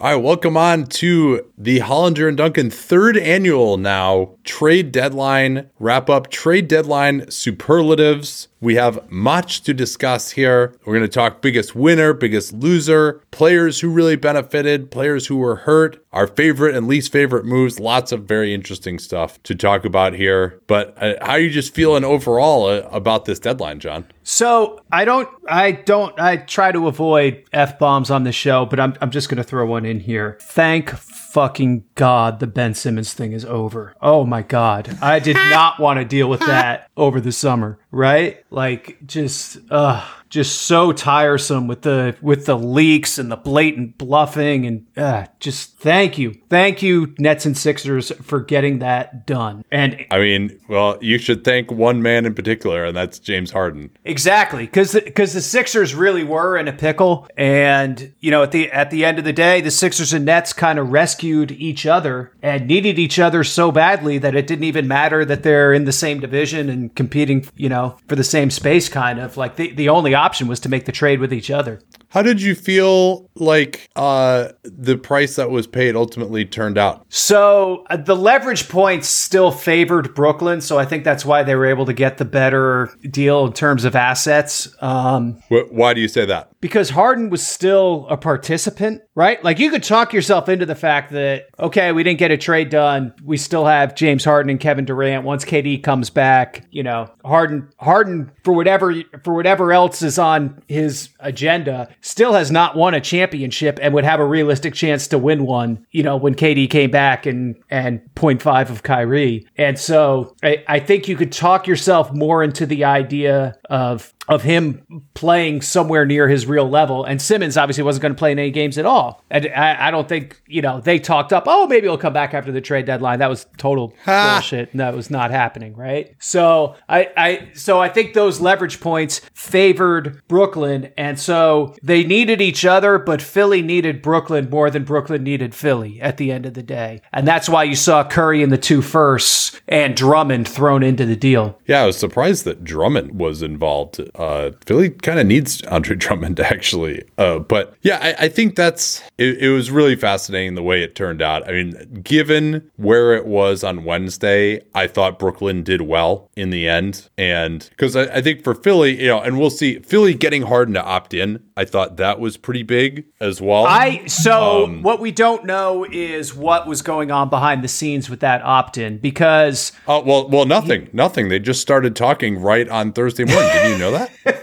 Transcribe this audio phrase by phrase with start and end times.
[0.00, 6.10] All right, welcome on to the Hollinger and Duncan third annual now trade deadline wrap
[6.10, 8.48] up, trade deadline superlatives.
[8.64, 10.74] We have much to discuss here.
[10.86, 15.56] We're going to talk biggest winner, biggest loser, players who really benefited, players who were
[15.56, 17.78] hurt, our favorite and least favorite moves.
[17.78, 20.62] Lots of very interesting stuff to talk about here.
[20.66, 24.06] But uh, how are you just feeling overall uh, about this deadline, John?
[24.22, 28.80] So I don't, I don't, I try to avoid f bombs on the show, but
[28.80, 30.38] I'm, I'm just going to throw one in here.
[30.40, 30.88] Thank
[31.34, 33.94] fucking God the Ben Simmons thing is over.
[34.00, 34.96] Oh my God.
[35.02, 38.44] I did not want to deal with that over the summer, right?
[38.50, 44.66] Like just, uh, just so tiresome with the with the leaks and the blatant bluffing
[44.66, 46.34] and uh, just thank you.
[46.50, 49.64] Thank you nets and sixers for getting that done.
[49.70, 53.90] And i mean well you should thank one man in particular and that's james harden.
[54.04, 57.28] Exactly because because the, the sixers really were in a pickle.
[57.36, 60.52] And you know at the at the end of the day the sixers and nets
[60.52, 64.88] kind of rescued each other and needed each other so badly that it didn't even
[64.88, 68.88] matter that they're in the same division and competing you know for the same space
[68.88, 69.36] kind of.
[69.36, 71.80] Like the, the only option was to make the trade with each other.
[72.14, 77.04] How did you feel like uh, the price that was paid ultimately turned out?
[77.08, 81.66] So uh, the leverage points still favored Brooklyn, so I think that's why they were
[81.66, 84.72] able to get the better deal in terms of assets.
[84.80, 86.52] Um, why do you say that?
[86.60, 89.42] Because Harden was still a participant, right?
[89.42, 92.70] Like you could talk yourself into the fact that okay, we didn't get a trade
[92.70, 93.12] done.
[93.24, 95.24] We still have James Harden and Kevin Durant.
[95.24, 98.94] Once KD comes back, you know, Harden, Harden for whatever
[99.24, 104.04] for whatever else is on his agenda still has not won a championship and would
[104.04, 108.00] have a realistic chance to win one, you know, when KD came back and and
[108.14, 109.46] 0.5 of Kyrie.
[109.56, 114.42] And so I, I think you could talk yourself more into the idea of of
[114.42, 117.04] him playing somewhere near his real level.
[117.04, 119.22] And Simmons obviously wasn't going to play in any games at all.
[119.30, 122.32] And I, I, don't think, you know, they talked up, oh, maybe he'll come back
[122.32, 123.18] after the trade deadline.
[123.18, 124.36] That was total ha.
[124.36, 124.70] bullshit.
[124.72, 126.14] And that was not happening, right?
[126.18, 130.92] So I, I, so I think those leverage points favored Brooklyn.
[130.96, 136.00] And so they needed each other, but Philly needed Brooklyn more than Brooklyn needed Philly
[136.00, 137.02] at the end of the day.
[137.12, 141.16] And that's why you saw Curry in the two firsts and Drummond thrown into the
[141.16, 141.58] deal.
[141.66, 146.40] Yeah, I was surprised that Drummond was involved uh, Philly kind of needs Andre Drummond
[146.40, 147.02] actually.
[147.18, 150.94] Uh, but yeah, I, I think that's it, it, was really fascinating the way it
[150.94, 151.48] turned out.
[151.48, 156.68] I mean, given where it was on Wednesday, I thought Brooklyn did well in the
[156.68, 160.42] end, and because I, I, think for Philly, you know, and we'll see Philly getting
[160.42, 161.42] Harden to opt in.
[161.56, 163.64] I thought that was pretty big as well.
[163.66, 168.10] I so um, what we don't know is what was going on behind the scenes
[168.10, 171.94] with that opt in because oh uh, well well nothing he, nothing they just started
[171.94, 173.50] talking right on Thursday morning.
[173.52, 174.03] Did you know that?
[174.24, 174.33] that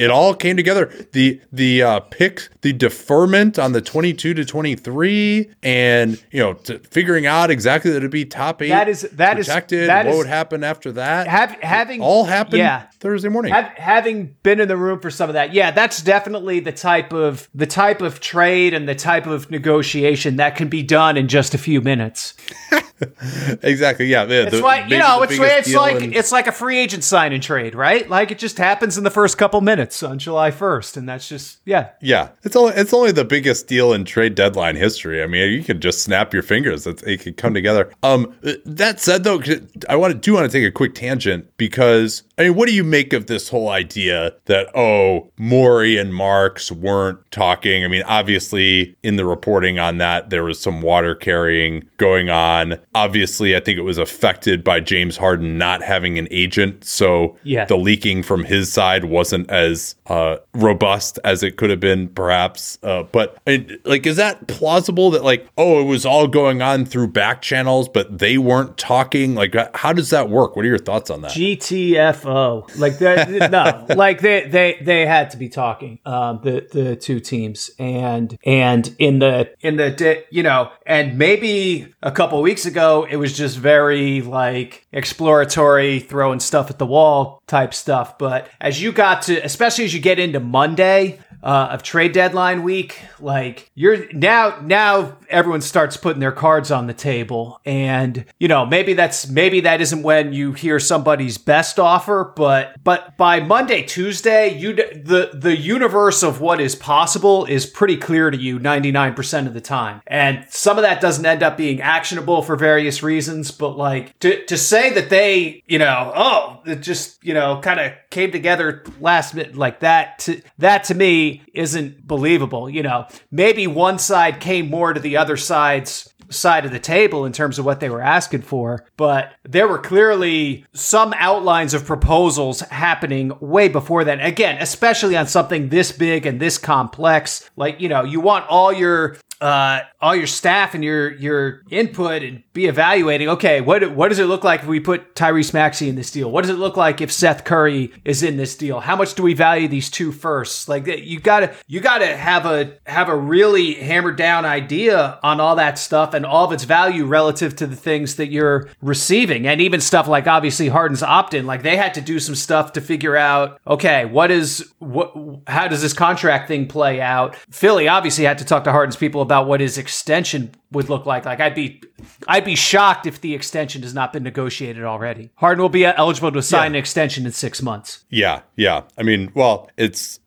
[0.00, 0.92] it all came together.
[1.12, 6.40] The the uh, pick, the deferment on the twenty two to twenty three, and you
[6.40, 6.54] know,
[6.90, 8.70] figuring out exactly that it'd be top eight.
[8.70, 9.82] That is that protected.
[9.82, 11.26] Is, that what is, would happen after that?
[11.26, 12.58] Have, having all happened.
[12.58, 12.86] Yeah.
[13.00, 13.52] Thursday morning.
[13.52, 17.12] Have, having been in the room for some of that, yeah, that's definitely the type
[17.12, 21.28] of the type of trade and the type of negotiation that can be done in
[21.28, 22.34] just a few minutes.
[23.62, 24.06] exactly.
[24.06, 24.24] Yeah.
[24.24, 26.14] The, it's like you know, it's it's like and...
[26.14, 28.08] it's like a free agent sign and trade, right?
[28.08, 31.60] Like it just happens in the first couple minutes on July first, and that's just
[31.64, 31.90] yeah.
[32.00, 32.30] Yeah.
[32.42, 35.22] It's only it's only the biggest deal in trade deadline history.
[35.22, 37.92] I mean, you can just snap your fingers; it's, it could come together.
[38.02, 38.34] Um,
[38.64, 39.40] that said, though,
[39.88, 42.74] I want to do want to take a quick tangent because I mean, what do
[42.74, 47.84] you make of this whole idea that oh, Morey and Marks weren't talking?
[47.84, 52.78] I mean, obviously, in the reporting on that, there was some water carrying going on
[52.94, 56.84] obviously, I think it was affected by James Harden not having an agent.
[56.84, 57.64] So Yeah.
[57.64, 59.69] the leaking from his side wasn't as
[60.06, 62.78] uh, robust as it could have been, perhaps.
[62.82, 66.84] Uh, but I- like, is that plausible that like, oh, it was all going on
[66.84, 69.34] through back channels, but they weren't talking?
[69.34, 70.56] Like, how does that work?
[70.56, 71.32] What are your thoughts on that?
[71.32, 72.78] GTFO.
[72.78, 73.00] Like
[73.50, 73.86] no.
[73.94, 78.94] Like they they they had to be talking um the the two teams and and
[78.98, 83.36] in the in the di- you know and maybe a couple weeks ago it was
[83.36, 89.22] just very like exploratory throwing stuff at the wall type stuff but as you got
[89.22, 93.00] to especially as you get into Monday uh, of trade deadline week.
[93.18, 98.66] Like you're now, now everyone starts putting their cards on the table, and you know
[98.66, 103.82] maybe that's maybe that isn't when you hear somebody's best offer, but but by Monday,
[103.82, 108.92] Tuesday, you the the universe of what is possible is pretty clear to you ninety
[108.92, 112.56] nine percent of the time, and some of that doesn't end up being actionable for
[112.56, 113.50] various reasons.
[113.50, 117.80] But like to to say that they, you know, oh, it just you know kind
[117.80, 123.06] of came together last minute like that to that to me isn't believable you know.
[123.30, 127.58] Maybe one side came more to the other side's side of the table in terms
[127.58, 133.32] of what they were asking for but there were clearly some outlines of proposals happening
[133.40, 138.04] way before that again especially on something this big and this complex like you know
[138.04, 143.28] you want all your uh, all your staff and your your input and be evaluating.
[143.28, 146.30] Okay, what what does it look like if we put Tyrese Maxey in this deal?
[146.30, 148.80] What does it look like if Seth Curry is in this deal?
[148.80, 150.68] How much do we value these two firsts?
[150.68, 155.54] Like you gotta you gotta have a have a really hammered down idea on all
[155.56, 159.60] that stuff and all of its value relative to the things that you're receiving, and
[159.60, 161.46] even stuff like obviously Harden's opt in.
[161.46, 163.60] Like they had to do some stuff to figure out.
[163.66, 165.14] Okay, what is what?
[165.46, 167.36] How does this contract thing play out?
[167.50, 171.24] Philly obviously had to talk to Harden's people about what his extension would look like.
[171.24, 171.82] Like I'd be,
[172.28, 175.30] I'd be shocked if the extension has not been negotiated already.
[175.36, 178.04] Harden will be eligible to sign an extension in six months.
[178.08, 178.82] Yeah, yeah.
[178.98, 180.20] I mean, well, it's.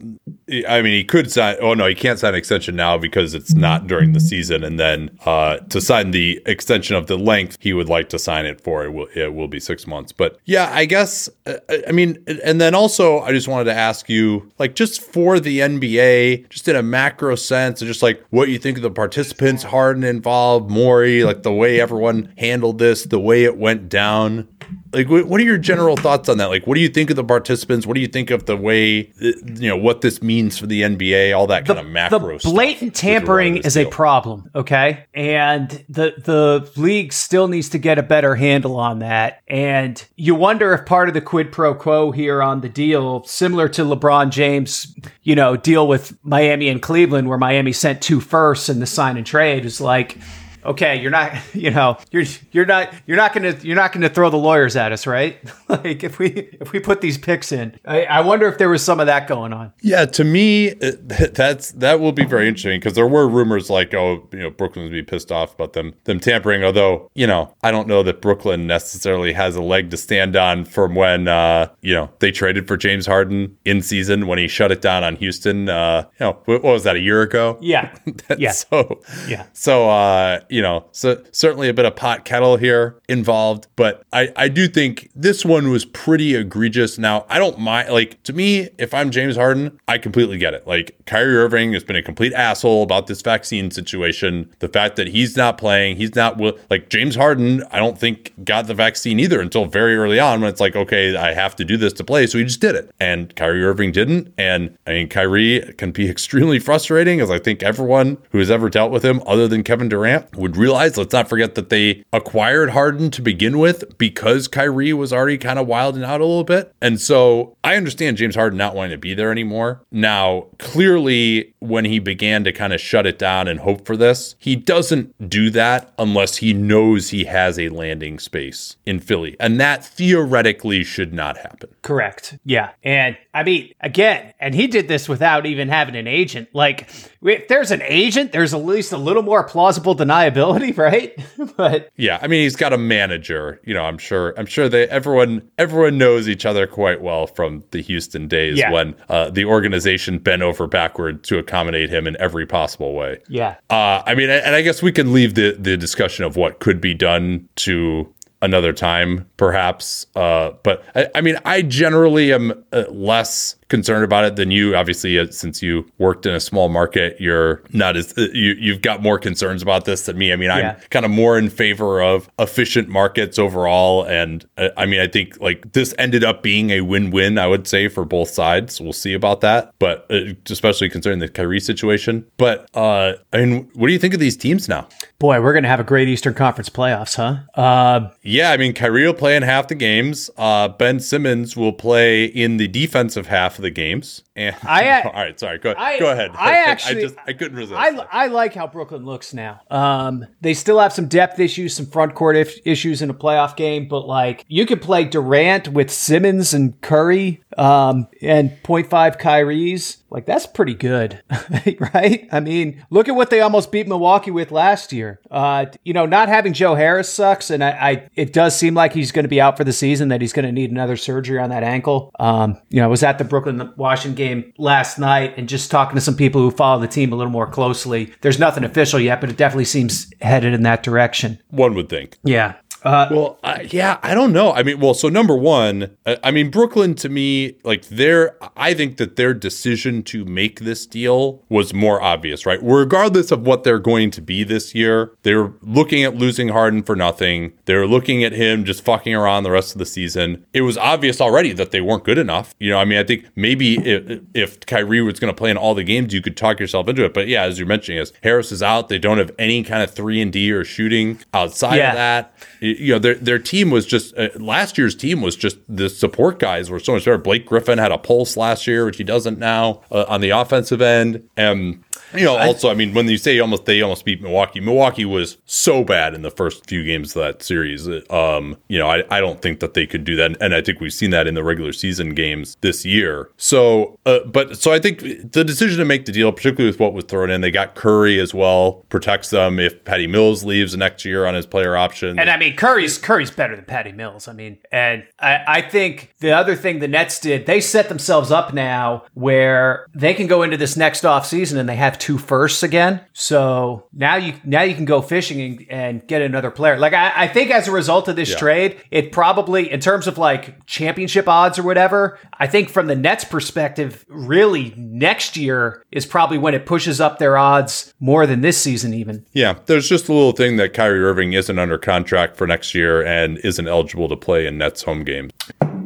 [0.68, 1.58] I mean, he could sign.
[1.62, 4.64] Oh no, he can't sign an extension now because it's not during the season.
[4.64, 8.46] And then uh, to sign the extension of the length he would like to sign
[8.46, 10.12] it for, it will it will be six months.
[10.12, 11.30] But yeah, I guess.
[11.46, 11.54] uh,
[11.88, 15.60] I mean, and then also, I just wanted to ask you, like, just for the
[15.60, 19.64] NBA, just in a macro sense, and just like what you think of the participants,
[19.64, 20.33] Harden involved,
[20.70, 24.48] Morey, like the way everyone handled this, the way it went down
[24.94, 27.24] like what are your general thoughts on that like what do you think of the
[27.24, 30.68] participants what do you think of the way uh, you know what this means for
[30.68, 33.78] the nba all that kind of macro the stuff blatant with regard to tampering is
[33.78, 35.06] a problem, okay?
[35.14, 39.42] And the the league still needs to get a better handle on that.
[39.48, 43.70] And you wonder if part of the quid pro quo here on the deal, similar
[43.70, 48.70] to LeBron James, you know, deal with Miami and Cleveland, where Miami sent two firsts
[48.70, 50.18] in the sign and trade, is like.
[50.66, 54.30] Okay, you're not, you know, you're you're not you're not gonna you're not gonna throw
[54.30, 55.38] the lawyers at us, right?
[55.70, 56.30] like if we
[56.62, 59.28] if we put these picks in, I, I wonder if there was some of that
[59.28, 59.74] going on.
[59.82, 64.28] yeah to me that's that will be very interesting because there were rumors like oh
[64.32, 67.72] you know brooklyn would be pissed off about them them tampering although you know i
[67.72, 71.94] don't know that brooklyn necessarily has a leg to stand on from when uh you
[71.94, 75.70] know they traded for james harden in season when he shut it down on houston
[75.70, 77.94] uh you know what was that a year ago Yeah,
[78.38, 79.46] yeah, so Yeah.
[79.54, 84.32] so uh you know so certainly a bit of pot kettle here involved but i
[84.36, 87.00] i do think this one was pretty egregious.
[87.00, 90.68] Now i don't mind like to me if i'm james harden i completely get it.
[90.68, 94.54] Like kyrie irving has been a complete asshole about this vaccine situation.
[94.60, 98.68] The fact that he's not playing he's not like james harden i don't think got
[98.68, 101.78] the vaccine either until very early on when it's like okay i have to do
[101.78, 102.92] this to play so he just did it.
[103.00, 107.64] And kyrie irving didn't and i mean kyrie can be extremely frustrating as i think
[107.64, 111.30] everyone who has ever dealt with him other than kevin durant would realize let's not
[111.30, 116.04] forget that they acquired harden to begin with because kyrie was already kind of wilding
[116.04, 116.74] out a little bit.
[116.82, 119.82] And so i understand james harden not wanting to be there anymore.
[119.90, 124.36] Now clearly when he began to kind of shut it down and hope for this
[124.38, 129.38] he doesn't do that unless he knows he has a landing space in philly.
[129.40, 132.40] And that theoretically should not happen Correct.
[132.46, 132.72] Yeah.
[132.82, 136.50] And I mean, again, and he did this without even having an agent.
[136.54, 136.90] Like,
[137.22, 141.14] if there's an agent, there's at least a little more plausible deniability, right?
[141.58, 143.60] but Yeah, I mean he's got a manager.
[143.66, 144.34] You know, I'm sure.
[144.38, 148.72] I'm sure they everyone everyone knows each other quite well from the Houston days Yeah.
[148.72, 153.20] when uh, the organization bent over backward to accommodate him in every possible way.
[153.28, 153.56] yeah.
[153.70, 156.80] Uh, I mean, and I guess we can leave the the discussion of what could
[156.80, 158.13] be done to
[158.44, 160.06] another time, perhaps.
[160.16, 164.76] Uh, but I, I mean, I generally am uh, less concerned about it than you.
[164.76, 168.84] Obviously, uh, since you worked in a small market, you're not as uh, you you've
[168.84, 170.32] got more concerns about this than me.
[170.32, 174.86] I mean, I'm kind of more in favor of efficient markets overall, and uh, I
[174.86, 177.40] mean, I think like this ended up being a win-win.
[177.40, 178.80] I would say for both sides.
[178.80, 182.28] We'll see about that, but uh, especially concerning the Kyrie situation.
[182.38, 184.88] But uh, I mean, what do you think of these teams now?
[185.18, 187.60] Boy, we're going to have a great Eastern Conference playoffs, huh?
[187.60, 190.30] Uh, Yeah, I mean, Kyrie will play in half the games.
[190.38, 194.24] Uh, ben Simmons will play in the defensive half of the games.
[194.36, 196.32] And I, all right, sorry, go, I- go ahead.
[196.36, 197.80] I actually- I just I couldn't resist.
[197.80, 199.62] I, I like how Brooklyn looks now.
[199.72, 203.56] Um, they still have some depth issues, some front court if- issues in a playoff
[203.56, 209.98] game, but like you could play Durant with Simmons and Curry um, and 0.5 Kyrie's.
[210.14, 211.24] Like that's pretty good,
[211.94, 212.28] right?
[212.32, 215.20] I mean, look at what they almost beat Milwaukee with last year.
[215.32, 218.94] Uh, you know, not having Joe Harris sucks, and I, I it does seem like
[218.94, 220.10] he's going to be out for the season.
[220.10, 222.12] That he's going to need another surgery on that ankle.
[222.20, 225.96] Um, you know, I was at the Brooklyn Washington game last night and just talking
[225.96, 228.14] to some people who follow the team a little more closely.
[228.22, 231.42] There's nothing official yet, but it definitely seems headed in that direction.
[231.50, 232.20] One would think.
[232.24, 232.54] Yeah.
[232.84, 234.52] Uh, Well, I yeah, I don't know.
[234.54, 238.74] I mean, well, so number one, I, I mean, Brooklyn to me, like their, I
[238.74, 242.60] think that their decision to make this deal was more obvious, right?
[242.62, 246.96] Regardless of what they're going to be this year, they're looking at losing Harden for
[246.96, 247.54] nothing.
[247.66, 250.46] They're looking at him just fucking around the rest of the season.
[250.54, 252.54] It was obvious already that they weren't good enough.
[252.60, 255.58] You know, I mean, I think maybe if, if Kyrie was going to play in
[255.58, 257.14] all the games, you could talk yourself into it.
[257.14, 259.92] But yeah, as you're mentioning, as Harris is out, they don't have any kind of
[259.92, 261.90] three and D or shooting outside Yeah.
[261.90, 262.34] of that
[262.80, 266.40] you know their their team was just uh, last year's team was just the support
[266.40, 267.18] guys were so much better.
[267.18, 270.82] Blake Griffin had a pulse last year, which he doesn't now uh, on the offensive
[270.82, 271.28] end.
[271.38, 271.84] And
[272.16, 275.38] you know, also, I mean, when you say almost they almost beat Milwaukee, Milwaukee was
[275.46, 277.88] so bad in the first few games of that series.
[278.10, 280.80] Um, you know, I, I don't think that they could do that, and I think
[280.80, 283.30] we've seen that in the regular season games this year.
[283.38, 286.94] So, uh, but so I think the decision to make the deal, particularly with what
[286.94, 291.06] was thrown in, they got Curry as well, protects them if Patty Mills leaves next
[291.06, 292.20] year on his player option.
[292.20, 294.28] And I mean, Curry's Curry's better than Patty Mills.
[294.28, 298.32] I mean, and I, I think the other thing the Nets did, they set themselves
[298.32, 302.64] up now where they can go into this next offseason and they have two firsts
[302.64, 303.00] again.
[303.14, 306.78] So now you now you can go fishing and, and get another player.
[306.78, 308.38] Like I, I think as a result of this Yeah.
[308.38, 312.96] trade, it probably in terms of like championship odds or whatever, I think from the
[312.96, 318.42] Nets perspective, really next year is probably when it pushes up their odds more than
[318.42, 319.26] this season even.
[319.32, 323.02] Yeah, there's just a little thing that Kyrie Irving isn't under contract for next year
[323.06, 325.32] and isn't eligible to play in Nets home games.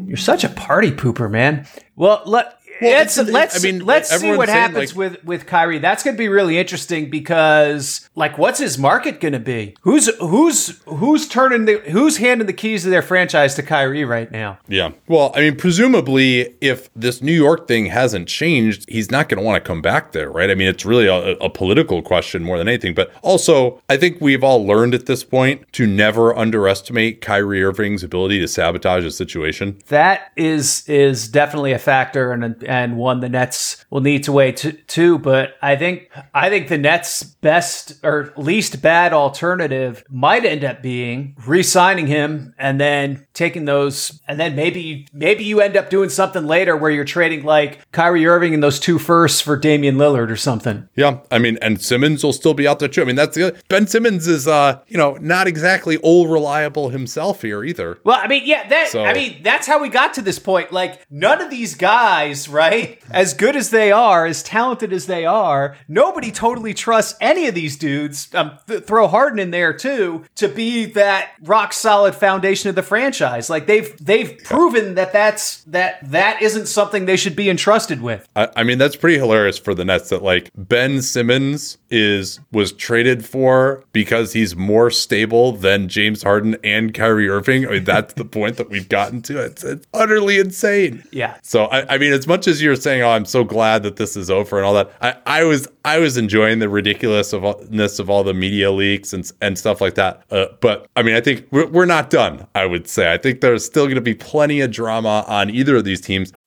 [0.08, 1.68] You're such a party pooper, man.
[1.96, 5.46] Well, let Well, let's it's- let's I mean, let's see what happens like- with with
[5.46, 5.80] Kyrie.
[5.80, 9.76] That's going to be really interesting because like what's his market going to be?
[9.82, 14.32] Who's who's who's turning the who's handing the keys to their franchise to Kyrie right
[14.32, 14.60] now?
[14.68, 14.92] Yeah.
[15.08, 19.44] Well, I mean, presumably, if this New York thing hasn't changed, he's not going to
[19.46, 20.50] want to come back there, right?
[20.50, 22.94] I mean, it's really a, a political question more than anything.
[22.94, 28.04] But also, I think we've all learned at this point to never underestimate Kyrie Irving's
[28.04, 29.80] ability to sabotage a situation.
[29.88, 34.52] That is is definitely a factor and and one the Nets will need to weigh
[34.52, 35.18] t- too.
[35.18, 40.82] But I think I think the Nets' best or least bad alternative might end up
[40.82, 46.10] being re-signing him and then taking those and then maybe maybe you end up doing
[46.10, 50.30] something later where you're trading like Kyrie Irving and those two firsts for Damian Lillard
[50.30, 50.88] or something.
[50.96, 53.02] Yeah, I mean, and Simmons will still be out there too.
[53.02, 56.90] I mean, that's the other, Ben Simmons is, uh, you know, not exactly old reliable
[56.90, 58.00] himself here either.
[58.04, 60.72] Well, I mean, yeah, that So- I mean, that's how we got to this point.
[60.72, 63.00] Like, none of these guys, right?
[63.12, 67.56] As good as they are, as talented as they are, nobody totally trusts any of
[67.56, 68.34] these dudes.
[68.34, 72.84] Um, th- throw Harden in there too to be that rock solid foundation of the
[72.84, 73.50] franchise.
[73.50, 78.28] Like they've they've proven that that's that that isn't something they should be entrusted with.
[78.36, 82.72] I, I mean, that's pretty hilarious for the Nets that like Ben Simmons is was
[82.74, 87.68] traded for because he's more stable than James Harden and Kyrie Irving.
[87.68, 89.40] I mean, that's the point that we've gotten to.
[89.40, 91.04] It's, it's utterly insane.
[91.12, 91.38] Yeah.
[91.44, 94.16] So I, I mean, as much as you're saying, "Oh, I'm so glad that this
[94.16, 98.24] is over" and all that, I, I was I was enjoying the ridiculousness of all
[98.24, 100.24] the media leaks and and stuff like that.
[100.32, 102.48] Uh, but I mean, I think we're, we're not done.
[102.56, 105.76] I would say I think there's still going to be plenty of drama on either
[105.76, 106.34] of these teams.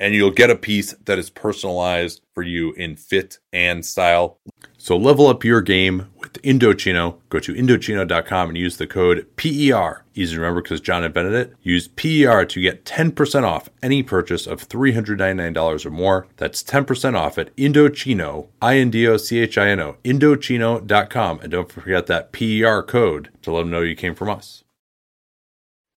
[0.00, 4.38] and you'll get a piece that is personalized for you in fit and style.
[4.76, 7.18] So level up your game with Indochino.
[7.30, 10.04] Go to Indochino.com and use the code PER.
[10.14, 11.54] Easy to remember because John invented it.
[11.62, 16.26] Use PER to get 10% off any purchase of $399 or more.
[16.36, 21.40] That's 10% off at Indochino, I-N-D-O-C-H-I-N-O, Indochino.com.
[21.40, 24.63] And don't forget that PER code to let them know you came from us.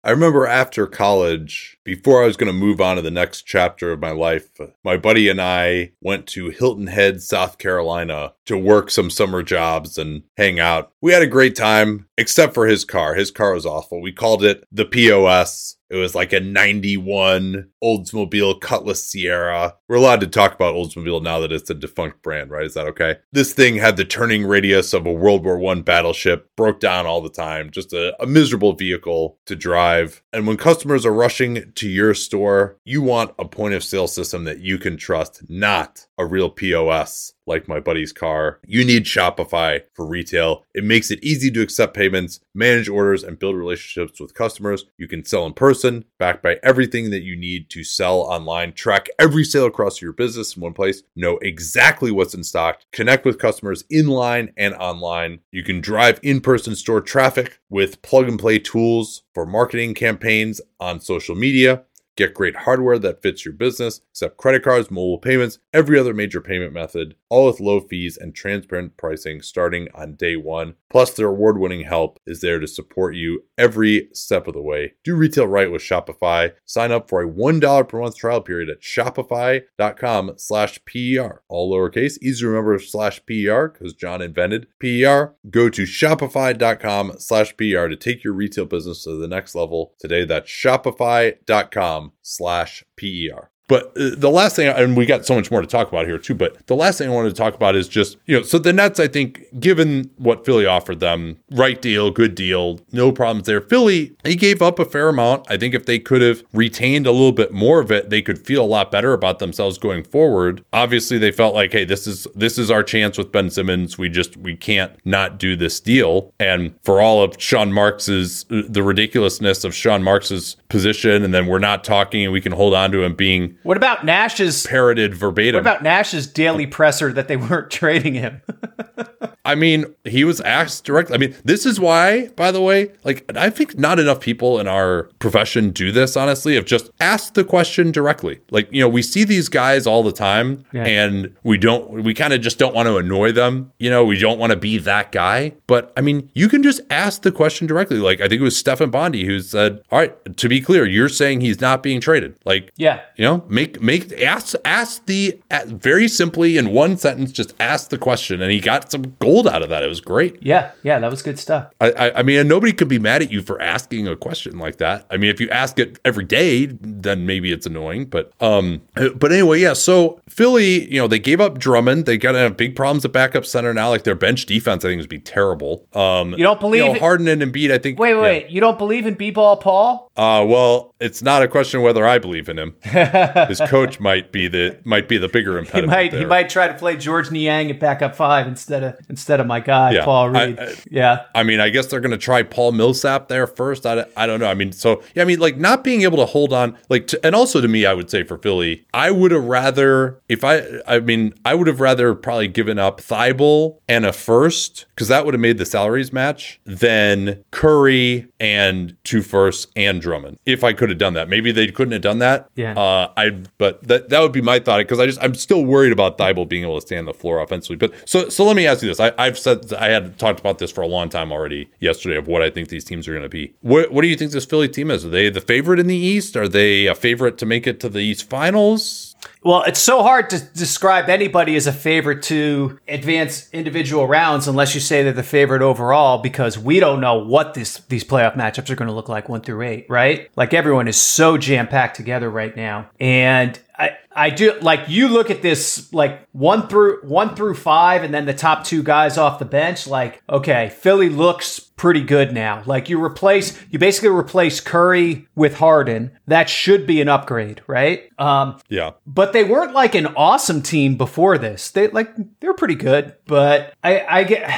[0.04, 3.90] I remember after college, before I was going to move on to the next chapter
[3.90, 4.50] of my life,
[4.84, 9.96] my buddy and I went to Hilton Head, South Carolina to work some summer jobs
[9.96, 10.92] and hang out.
[11.00, 13.14] We had a great time, except for his car.
[13.14, 14.02] His car was awful.
[14.02, 15.76] We called it the POS.
[15.90, 19.74] It was like a 91 Oldsmobile Cutlass Sierra.
[19.88, 22.64] We're allowed to talk about Oldsmobile now that it's a defunct brand, right?
[22.64, 23.18] Is that okay?
[23.32, 27.20] This thing had the turning radius of a World War I battleship, broke down all
[27.20, 30.22] the time, just a, a miserable vehicle to drive.
[30.32, 34.44] And when customers are rushing to your store, you want a point of sale system
[34.44, 38.60] that you can trust, not a real POS like my buddy's car.
[38.66, 40.64] You need Shopify for retail.
[40.74, 44.84] It makes it easy to accept payments, manage orders, and build relationships with customers.
[44.98, 48.72] You can sell in person, backed by everything that you need to sell online.
[48.72, 51.02] Track every sale across your business in one place.
[51.16, 52.80] Know exactly what's in stock.
[52.92, 55.40] Connect with customers in line and online.
[55.50, 60.60] You can drive in person store traffic with plug and play tools for marketing campaigns
[60.80, 61.84] on social media.
[62.16, 66.40] Get great hardware that fits your business, accept credit cards, mobile payments, every other major
[66.40, 70.74] payment method, all with low fees and transparent pricing starting on day one.
[70.88, 74.92] Plus, their award winning help is there to support you every step of the way.
[75.02, 76.52] Do retail right with Shopify.
[76.64, 81.42] Sign up for a $1 per month trial period at shopify.com slash PER.
[81.48, 85.34] All lowercase, easy to remember slash PER because John invented PER.
[85.50, 90.24] Go to shopify.com slash PER to take your retail business to the next level today.
[90.24, 93.50] That's shopify.com slash PER.
[93.66, 96.18] But uh, the last thing, and we got so much more to talk about here
[96.18, 98.58] too, but the last thing I wanted to talk about is just, you know, so
[98.58, 103.46] the Nets, I think, given what Philly offered them, right deal, good deal, no problems
[103.46, 103.62] there.
[103.62, 105.46] Philly, he gave up a fair amount.
[105.50, 108.44] I think if they could have retained a little bit more of it, they could
[108.44, 110.62] feel a lot better about themselves going forward.
[110.72, 113.96] Obviously, they felt like, hey, this is this is our chance with Ben Simmons.
[113.96, 116.32] We just we can't not do this deal.
[116.38, 121.58] And for all of Sean Marks's the ridiculousness of Sean Marks's position, and then we're
[121.58, 124.66] not talking and we can hold on to him being What about Nash's?
[124.66, 125.54] parroted verbatim.
[125.54, 128.40] What about Nash's daily presser that they weren't trading him?
[129.44, 131.14] I mean, he was asked directly.
[131.14, 134.66] I mean, this is why, by the way, like I think not enough people in
[134.66, 138.40] our profession do this, honestly, of just ask the question directly.
[138.50, 140.84] Like, you know, we see these guys all the time Yeah.
[140.84, 143.70] and we don't we kind of just don't want to annoy them.
[143.78, 145.52] You know, we don't want to be that guy.
[145.66, 147.98] But I mean, you can just ask the question directly.
[147.98, 151.08] Like I think it was Stefan Bondy who said, All right, to be clear, you're
[151.10, 152.36] saying he's not being traded.
[152.46, 153.00] Like yeah.
[153.16, 157.98] you know, make make ask ask the very simply in one sentence, just ask the
[157.98, 159.82] question, and he got some gold out of that.
[159.82, 160.38] It was great.
[160.40, 160.72] Yeah.
[160.82, 160.98] Yeah.
[160.98, 161.72] That was good stuff.
[161.80, 164.76] I, I, I mean, nobody could be mad at you for asking a question like
[164.78, 165.06] that.
[165.10, 168.06] I mean, if you ask it every day, then maybe it's annoying.
[168.06, 169.72] But um, but anyway, yeah.
[169.72, 172.06] So Philly, you know, they gave up Drummond.
[172.06, 173.88] They got to have big problems at backup center now.
[173.88, 175.86] Like their bench defense, I think, is be terrible.
[175.92, 177.72] Um, You don't believe you know, Harden and Embiid?
[177.72, 177.98] I think.
[177.98, 178.20] Wait, yeah.
[178.20, 178.50] wait.
[178.50, 180.10] You don't believe in B-ball Paul?
[180.16, 182.76] Uh, well, it's not a question whether I believe in him.
[182.82, 185.90] His coach might be the might be the bigger impediment.
[185.90, 189.23] He might he might try to play Georges Niang at backup five instead of instead
[189.30, 190.04] of my guy Yeah.
[190.04, 190.58] Paul Reed.
[190.58, 191.24] I- yeah.
[191.34, 193.86] I mean, I guess they're going to try Paul Millsap there first.
[193.86, 194.46] I, I don't know.
[194.46, 197.26] I mean, so, yeah, I mean, like not being able to hold on, like, to,
[197.26, 200.62] and also to me, I would say for Philly, I would have rather, if I,
[200.86, 205.24] I mean, I would have rather probably given up Thybulle and a first, because that
[205.24, 210.38] would have made the salaries match, than Curry and two firsts and Drummond.
[210.46, 211.28] If I could have done that.
[211.28, 212.50] Maybe they couldn't have done that.
[212.54, 212.74] Yeah.
[212.78, 215.92] Uh, I, but that, that would be my thought, because I just, I'm still worried
[215.92, 217.76] about Thybulle being able to stay on the floor offensively.
[217.76, 219.00] But so, so let me ask you this.
[219.00, 222.26] I, I've said, I had talked about this for a long time already yesterday of
[222.26, 223.54] what I think these teams are going to be.
[223.60, 225.04] What, what do you think this Philly team is?
[225.04, 226.36] Are they the favorite in the East?
[226.36, 229.13] Are they a favorite to make it to the East Finals?
[229.44, 234.74] Well, it's so hard to describe anybody as a favorite to advance individual rounds unless
[234.74, 238.70] you say they're the favorite overall because we don't know what this these playoff matchups
[238.70, 240.30] are going to look like one through eight, right?
[240.34, 245.08] Like everyone is so jam packed together right now, and I, I do like you
[245.08, 249.18] look at this like one through one through five, and then the top two guys
[249.18, 249.86] off the bench.
[249.86, 252.62] Like, okay, Philly looks pretty good now.
[252.66, 256.12] Like you replace, you basically replace Curry with Harden.
[256.26, 258.10] That should be an upgrade, right?
[258.18, 258.92] Um, yeah.
[259.06, 261.70] But they weren't like an awesome team before this.
[261.70, 264.48] They like they're pretty good, but I, I get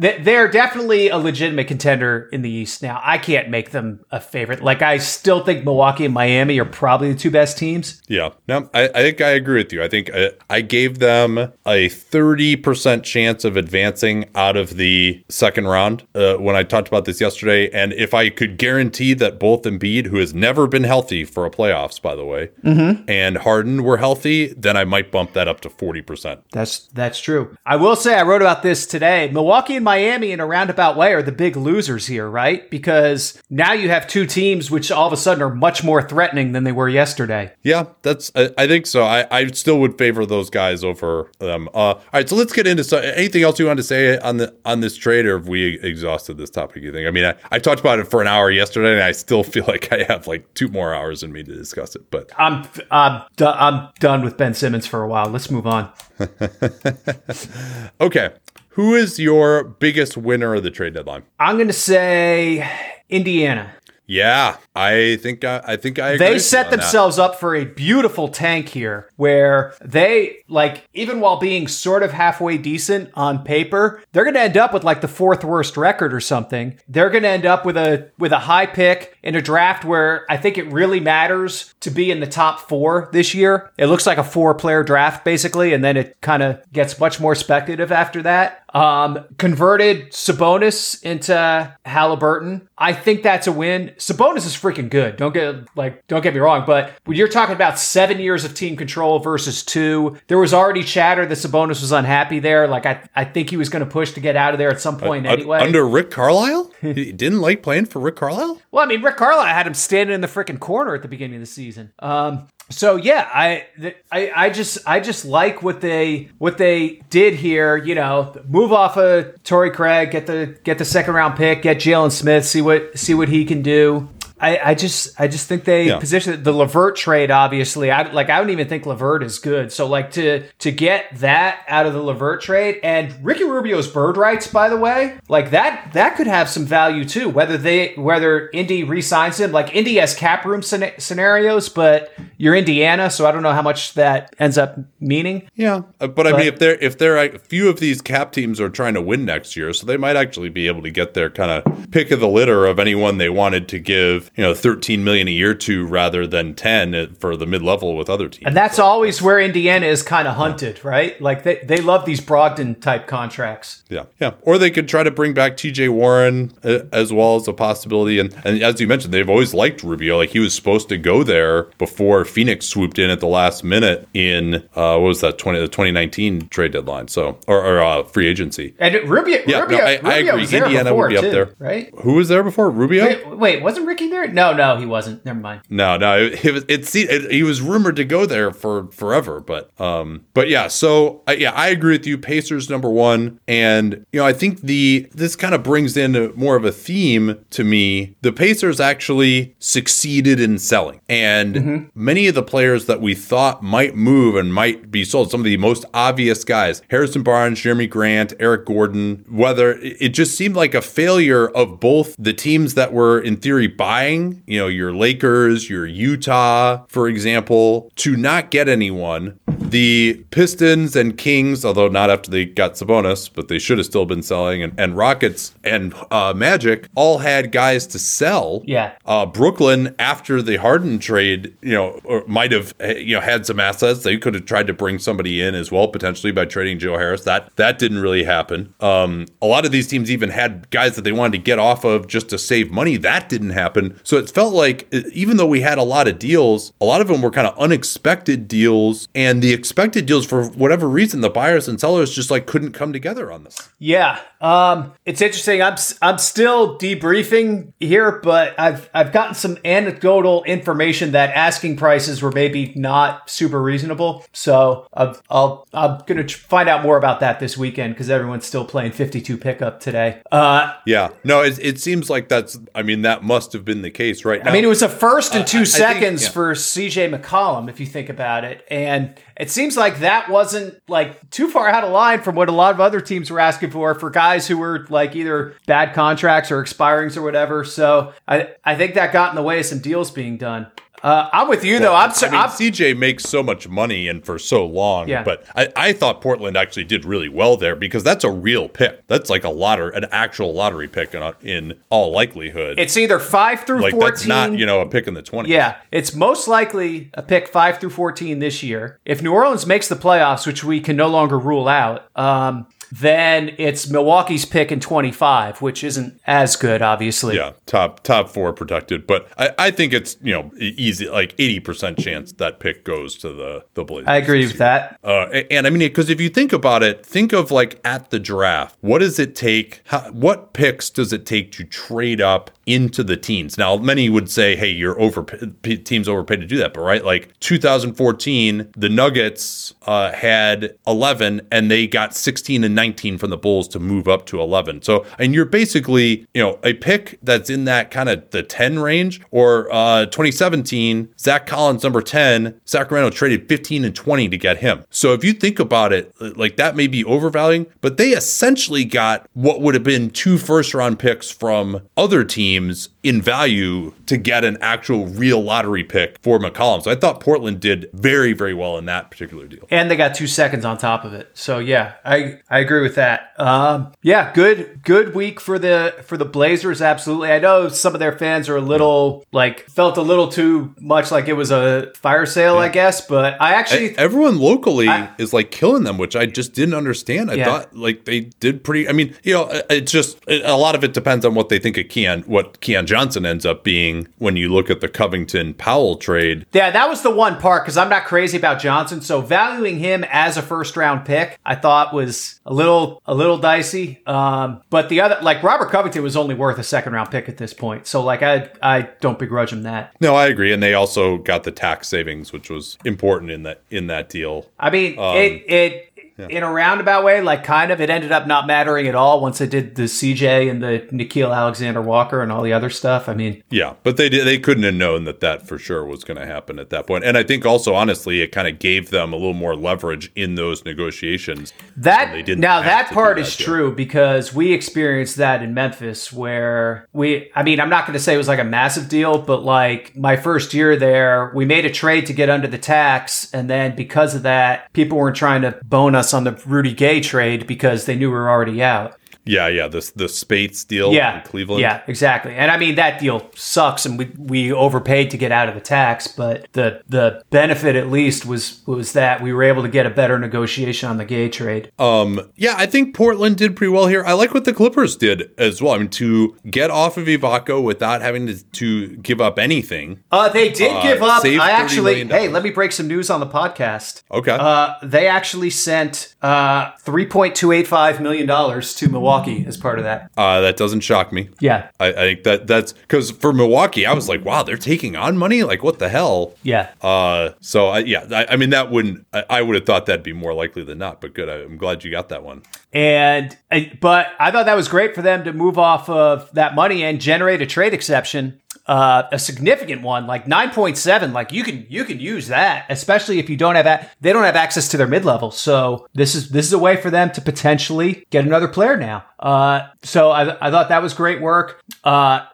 [0.00, 3.00] they're definitely a legitimate contender in the East now.
[3.04, 4.62] I can't make them a favorite.
[4.62, 8.00] Like I still think Milwaukee and Miami are probably the two best teams.
[8.08, 9.82] Yeah, no, I, I think I agree with you.
[9.82, 15.22] I think I, I gave them a thirty percent chance of advancing out of the
[15.28, 17.70] second round uh, when I talked about this yesterday.
[17.70, 21.50] And if I could guarantee that both Embiid, who has never been healthy for a
[21.50, 23.04] playoffs, by the way, mm-hmm.
[23.08, 26.40] and Harden were healthy, then I might bump that up to forty percent.
[26.52, 27.56] That's that's true.
[27.66, 29.30] I will say I wrote about this today.
[29.32, 32.70] Milwaukee and Miami, in a roundabout way, are the big losers here, right?
[32.70, 36.52] Because now you have two teams which all of a sudden are much more threatening
[36.52, 37.52] than they were yesterday.
[37.64, 38.30] Yeah, that's.
[38.36, 39.02] I, I think so.
[39.02, 41.66] I, I still would favor those guys over them.
[41.74, 44.36] Uh, all right, so let's get into so, anything else you want to say on
[44.36, 46.84] the on this trade, or have we exhausted this topic?
[46.84, 47.08] You think?
[47.08, 49.64] I mean, I, I talked about it for an hour yesterday, and I still feel
[49.66, 52.08] like I have like two more hours in me to discuss it.
[52.12, 55.26] But I'm I'm do- I'm done with Ben Simmons for a while.
[55.26, 55.90] Let's move on.
[58.00, 58.30] okay.
[58.74, 61.24] Who is your biggest winner of the trade deadline?
[61.40, 62.70] I'm going to say
[63.08, 63.74] Indiana.
[64.10, 66.16] Yeah, I think I, I think I.
[66.16, 67.22] they set themselves that.
[67.22, 72.58] up for a beautiful tank here, where they like even while being sort of halfway
[72.58, 76.18] decent on paper, they're going to end up with like the fourth worst record or
[76.18, 76.76] something.
[76.88, 80.26] They're going to end up with a with a high pick in a draft where
[80.28, 83.70] I think it really matters to be in the top four this year.
[83.78, 87.20] It looks like a four player draft basically, and then it kind of gets much
[87.20, 88.64] more speculative after that.
[88.72, 92.68] Um, converted Sabonis into Halliburton.
[92.78, 93.92] I think that's a win.
[93.98, 95.16] Sabonis is freaking good.
[95.16, 98.54] Don't get like don't get me wrong, but when you're talking about seven years of
[98.54, 102.68] team control versus two, there was already chatter that Sabonis was unhappy there.
[102.68, 104.80] Like I, I think he was going to push to get out of there at
[104.80, 105.60] some point uh, anyway.
[105.60, 108.60] Under Rick Carlisle, he didn't like playing for Rick Carlisle.
[108.70, 111.36] Well, I mean, Rick Carlisle had him standing in the freaking corner at the beginning
[111.36, 111.92] of the season.
[111.98, 113.66] Um, so yeah, I,
[114.10, 117.76] I I just I just like what they what they did here.
[117.76, 121.78] You know, move off of Torrey Craig, get the get the second round pick, get
[121.78, 124.08] Jalen Smith, see what see what he can do.
[124.40, 125.98] I, I just I just think they yeah.
[125.98, 129.70] position the LeVert trade obviously I like I don't even think LeVert is good.
[129.70, 134.16] So like to to get that out of the LeVert trade and Ricky Rubio's bird
[134.16, 138.48] rights by the way like that that could have some value too whether they whether
[138.50, 139.52] Indy re-signs him.
[139.52, 143.94] Like Indy has cap room scenarios but you're Indiana so I don't know how much
[143.94, 145.48] that ends up meaning.
[145.54, 148.58] Yeah uh, but I mean if they're if they're a few of these cap teams
[148.58, 151.28] are trying to win next year so they might actually be able to get their
[151.28, 155.04] kind of pick of the litter of anyone they wanted to give you know 13
[155.04, 158.46] million a year to rather than 10 for the mid-level with other teams.
[158.46, 161.20] And that's always where Indiana is kind of hunted, right?
[161.20, 163.82] Like they, they love these Brogdon type contracts.
[163.88, 164.04] Yeah.
[164.18, 164.32] Yeah.
[164.42, 168.18] Or they could try to bring back TJ Warren uh, as well as a possibility
[168.18, 171.22] and and as you mentioned they've always liked Rubio like he was supposed to go
[171.22, 175.58] there before Phoenix swooped in at the last minute in uh, what was that 20
[175.60, 177.08] the 2019 trade deadline.
[177.08, 178.74] So or, or uh, free agency.
[178.78, 180.58] And Rubio Yeah, Rubio, no, I, Rubio I agree.
[180.58, 181.54] Indiana would be up there.
[181.58, 181.92] Right?
[182.02, 182.70] Who was there before?
[182.70, 183.04] Rubio?
[183.04, 184.19] Wait, wait wasn't Ricky there?
[184.26, 185.24] No, no, he wasn't.
[185.24, 185.62] Never mind.
[185.68, 189.40] No, no, it, it was it, it, He was rumored to go there for forever,
[189.40, 190.68] but um, but yeah.
[190.68, 192.18] So uh, yeah, I agree with you.
[192.18, 196.56] Pacers number one, and you know I think the this kind of brings in more
[196.56, 198.16] of a theme to me.
[198.22, 201.86] The Pacers actually succeeded in selling, and mm-hmm.
[201.94, 205.44] many of the players that we thought might move and might be sold, some of
[205.44, 210.74] the most obvious guys, Harrison Barnes, Jerami Grant, Eric Gordon, whether it just seemed like
[210.74, 215.70] a failure of both the teams that were in theory buying you know, your Lakers,
[215.70, 219.38] your Utah, for example, to not get anyone.
[219.70, 224.06] The Pistons and Kings, although not after they got Sabonis, but they should have still
[224.06, 228.62] been selling, and, and Rockets and uh, Magic all had guys to sell.
[228.64, 228.92] Yeah.
[229.06, 233.60] Uh, Brooklyn, after the Harden trade, you know, might have eh, you know had some
[233.60, 234.02] assets.
[234.02, 237.24] They could have tried to bring somebody in as well, potentially by trading Joe Harris.
[237.24, 238.74] That that didn't really happen.
[238.80, 241.84] Um, a lot of these teams even had guys that they wanted to get off
[241.84, 242.96] of just to save money.
[242.96, 243.98] That didn't happen.
[244.02, 247.08] So it felt like even though we had a lot of deals, a lot of
[247.08, 251.68] them were kind of unexpected deals, and the expected deals for whatever reason, the buyers
[251.68, 253.68] and sellers just like couldn't come together on this.
[253.78, 255.60] Yeah, um, it's interesting.
[255.60, 262.22] I'm I'm still debriefing here, but I've I've gotten some anecdotal information that asking prices
[262.22, 264.24] were maybe not super reasonable.
[264.32, 268.64] So I've, I'll I'm gonna find out more about that this weekend because everyone's still
[268.64, 270.22] playing 52 pickup today.
[270.32, 272.58] Uh, yeah, no, it, it seems like that's.
[272.74, 274.42] I mean, that must have been the case, right?
[274.42, 276.34] Now, I mean, it was a first and two uh, seconds think, yeah.
[276.34, 281.30] for CJ McCollum, if you think about it, and it seems like that wasn't like
[281.30, 283.94] too far out of line from what a lot of other teams were asking for
[283.94, 287.64] for guys who were like either bad contracts or expirings or whatever.
[287.64, 290.66] So I I think that got in the way of some deals being done.
[291.02, 291.94] Uh, I'm with you though.
[291.94, 295.22] I'm, I mean, I'm, CJ makes so much money and for so long, yeah.
[295.22, 299.06] but I, I thought Portland actually did really well there because that's a real pick.
[299.06, 302.78] That's like a lottery, an actual lottery pick in, in all likelihood.
[302.78, 304.08] It's either five through like 14.
[304.08, 305.48] That's not you know a pick in the 20s.
[305.48, 308.98] Yeah, it's most likely a pick five through 14 this year.
[309.04, 313.54] If New Orleans makes the playoffs, which we can no longer rule out, um, then
[313.58, 317.36] it's Milwaukee's pick in 25, which isn't as good, obviously.
[317.36, 321.60] Yeah, top top four protected, but I, I think it's you know easy like 80
[321.60, 324.08] percent chance that pick goes to the the Blazers.
[324.08, 324.98] I agree with that.
[325.04, 328.10] Uh, and, and, I mean, because if you think about it, think of like at
[328.10, 329.82] the draft, what does it take?
[329.86, 333.58] How, what picks does it take to trade up into the teens?
[333.58, 337.38] Now, many would say, hey, you're over teams overpaid to do that, but right, like
[337.40, 343.68] 2014, the Nuggets uh, had 11 and they got 16 and 19 from the Bulls
[343.68, 344.82] to move up to 11.
[344.82, 348.78] So, and you're basically, you know, a pick that's in that kind of the 10
[348.78, 354.58] range or uh, 2017, Zach Collins, number 10, Sacramento traded 15 and 20 to get
[354.58, 354.84] him.
[354.90, 359.28] So if you think about it, like that may be overvaluing, but they essentially got
[359.32, 364.16] what would have been two first round picks from other teams games in value to
[364.16, 366.82] get an actual real lottery pick for McCollum.
[366.82, 369.66] So I thought Portland did very, very well in that particular deal.
[369.70, 371.30] And they got two seconds on top of it.
[371.34, 373.32] So yeah, I, I agree with that.
[373.38, 376.82] Um, yeah, good good week for the for the Blazers.
[376.82, 377.30] Absolutely.
[377.30, 381.10] I know some of their fans are a little like felt a little too much
[381.10, 382.60] like it was a fire sale, yeah.
[382.60, 383.00] I guess.
[383.06, 387.30] But I actually everyone locally I, is like killing them, which I just didn't understand.
[387.30, 387.44] I yeah.
[387.44, 388.88] thought like they did pretty.
[388.88, 391.78] I mean, you know, it's just a lot of it depends on what they think
[391.78, 395.94] of Keon, what Keon Johnson ends up being when you look at the Covington Powell
[395.94, 396.44] trade.
[396.52, 399.00] Yeah, that was the one part because I'm not crazy about Johnson.
[399.00, 403.38] So valuing him as a first round pick, I thought was a little a little
[403.38, 404.02] dicey.
[404.08, 407.36] Um, but the other like Robert Covington was only worth a second round pick at
[407.36, 407.86] this point.
[407.86, 409.94] So like I I don't begrudge him that.
[410.00, 410.52] No, I agree.
[410.52, 414.46] And they also got the tax savings, which was important in that in that deal.
[414.58, 415.89] I mean, um, it it
[416.20, 416.28] yeah.
[416.28, 419.38] in a roundabout way, like kind of, it ended up not mattering at all once
[419.38, 423.08] they did the CJ and the Nickeil Alexander Walker and all the other stuff.
[423.08, 426.04] I mean, yeah, but they did, they couldn't have known that that for sure was
[426.04, 427.04] going to happen at that point.
[427.04, 430.34] And I think also, honestly, it kind of gave them a little more leverage in
[430.34, 431.52] those negotiations.
[431.76, 433.46] That they didn't now that part that is deal.
[433.46, 438.02] true because we experienced that in Memphis where we, I mean, I'm not going to
[438.02, 441.64] say it was like a massive deal, but like my first year there, we made
[441.64, 445.42] a trade to get under the tax, and then because of that, people weren't trying
[445.42, 448.99] to bone us on the Rudy Gay trade because they knew we were already out.
[449.26, 451.60] Yeah, yeah, the the Speights deal yeah, Cleveland.
[451.60, 452.34] Yeah, exactly.
[452.34, 455.60] And I mean that deal sucks and we we overpaid to get out of the
[455.60, 459.86] tax, but the the benefit at least was was that we were able to get
[459.86, 461.70] a better negotiation on the Gay trade.
[461.78, 464.04] Um yeah, I think Portland did pretty well here.
[464.04, 465.74] I like what the Clippers did as well.
[465.74, 470.02] I mean to get off of Ibaka without having to, to give up anything.
[470.10, 471.24] Uh they did uh, give up.
[471.24, 474.02] I actually hey, let me break some news on the podcast.
[474.10, 474.36] Okay.
[474.40, 480.10] Uh they actually sent uh 3.285 million dollars to Milwaukee Milwaukee as part of that.
[480.16, 481.30] Uh, that doesn't shock me.
[481.40, 484.96] Yeah, I, I think that that's because for Milwaukee, I was like, wow, they're taking
[484.96, 485.42] on money.
[485.42, 486.34] Like, what the hell?
[486.42, 486.70] Yeah.
[486.80, 489.06] Uh, so I, yeah, I, I mean, that wouldn't.
[489.12, 491.00] I, I, would have thought that'd be more likely than not.
[491.00, 492.42] But good, I, am glad you got that one.
[492.72, 493.36] And
[493.80, 497.00] but I thought that was great for them to move off of that money and
[497.00, 501.98] generate a trade exception uh, a significant one, like 9.7, like you can you can
[501.98, 505.04] use that, especially if you don't have a, they don't have access to their mid
[505.04, 505.32] level.
[505.32, 509.04] So this is this is a way for them to potentially get another player now.
[509.20, 511.62] Uh, so I, I thought that was great work.
[511.84, 512.24] Uh,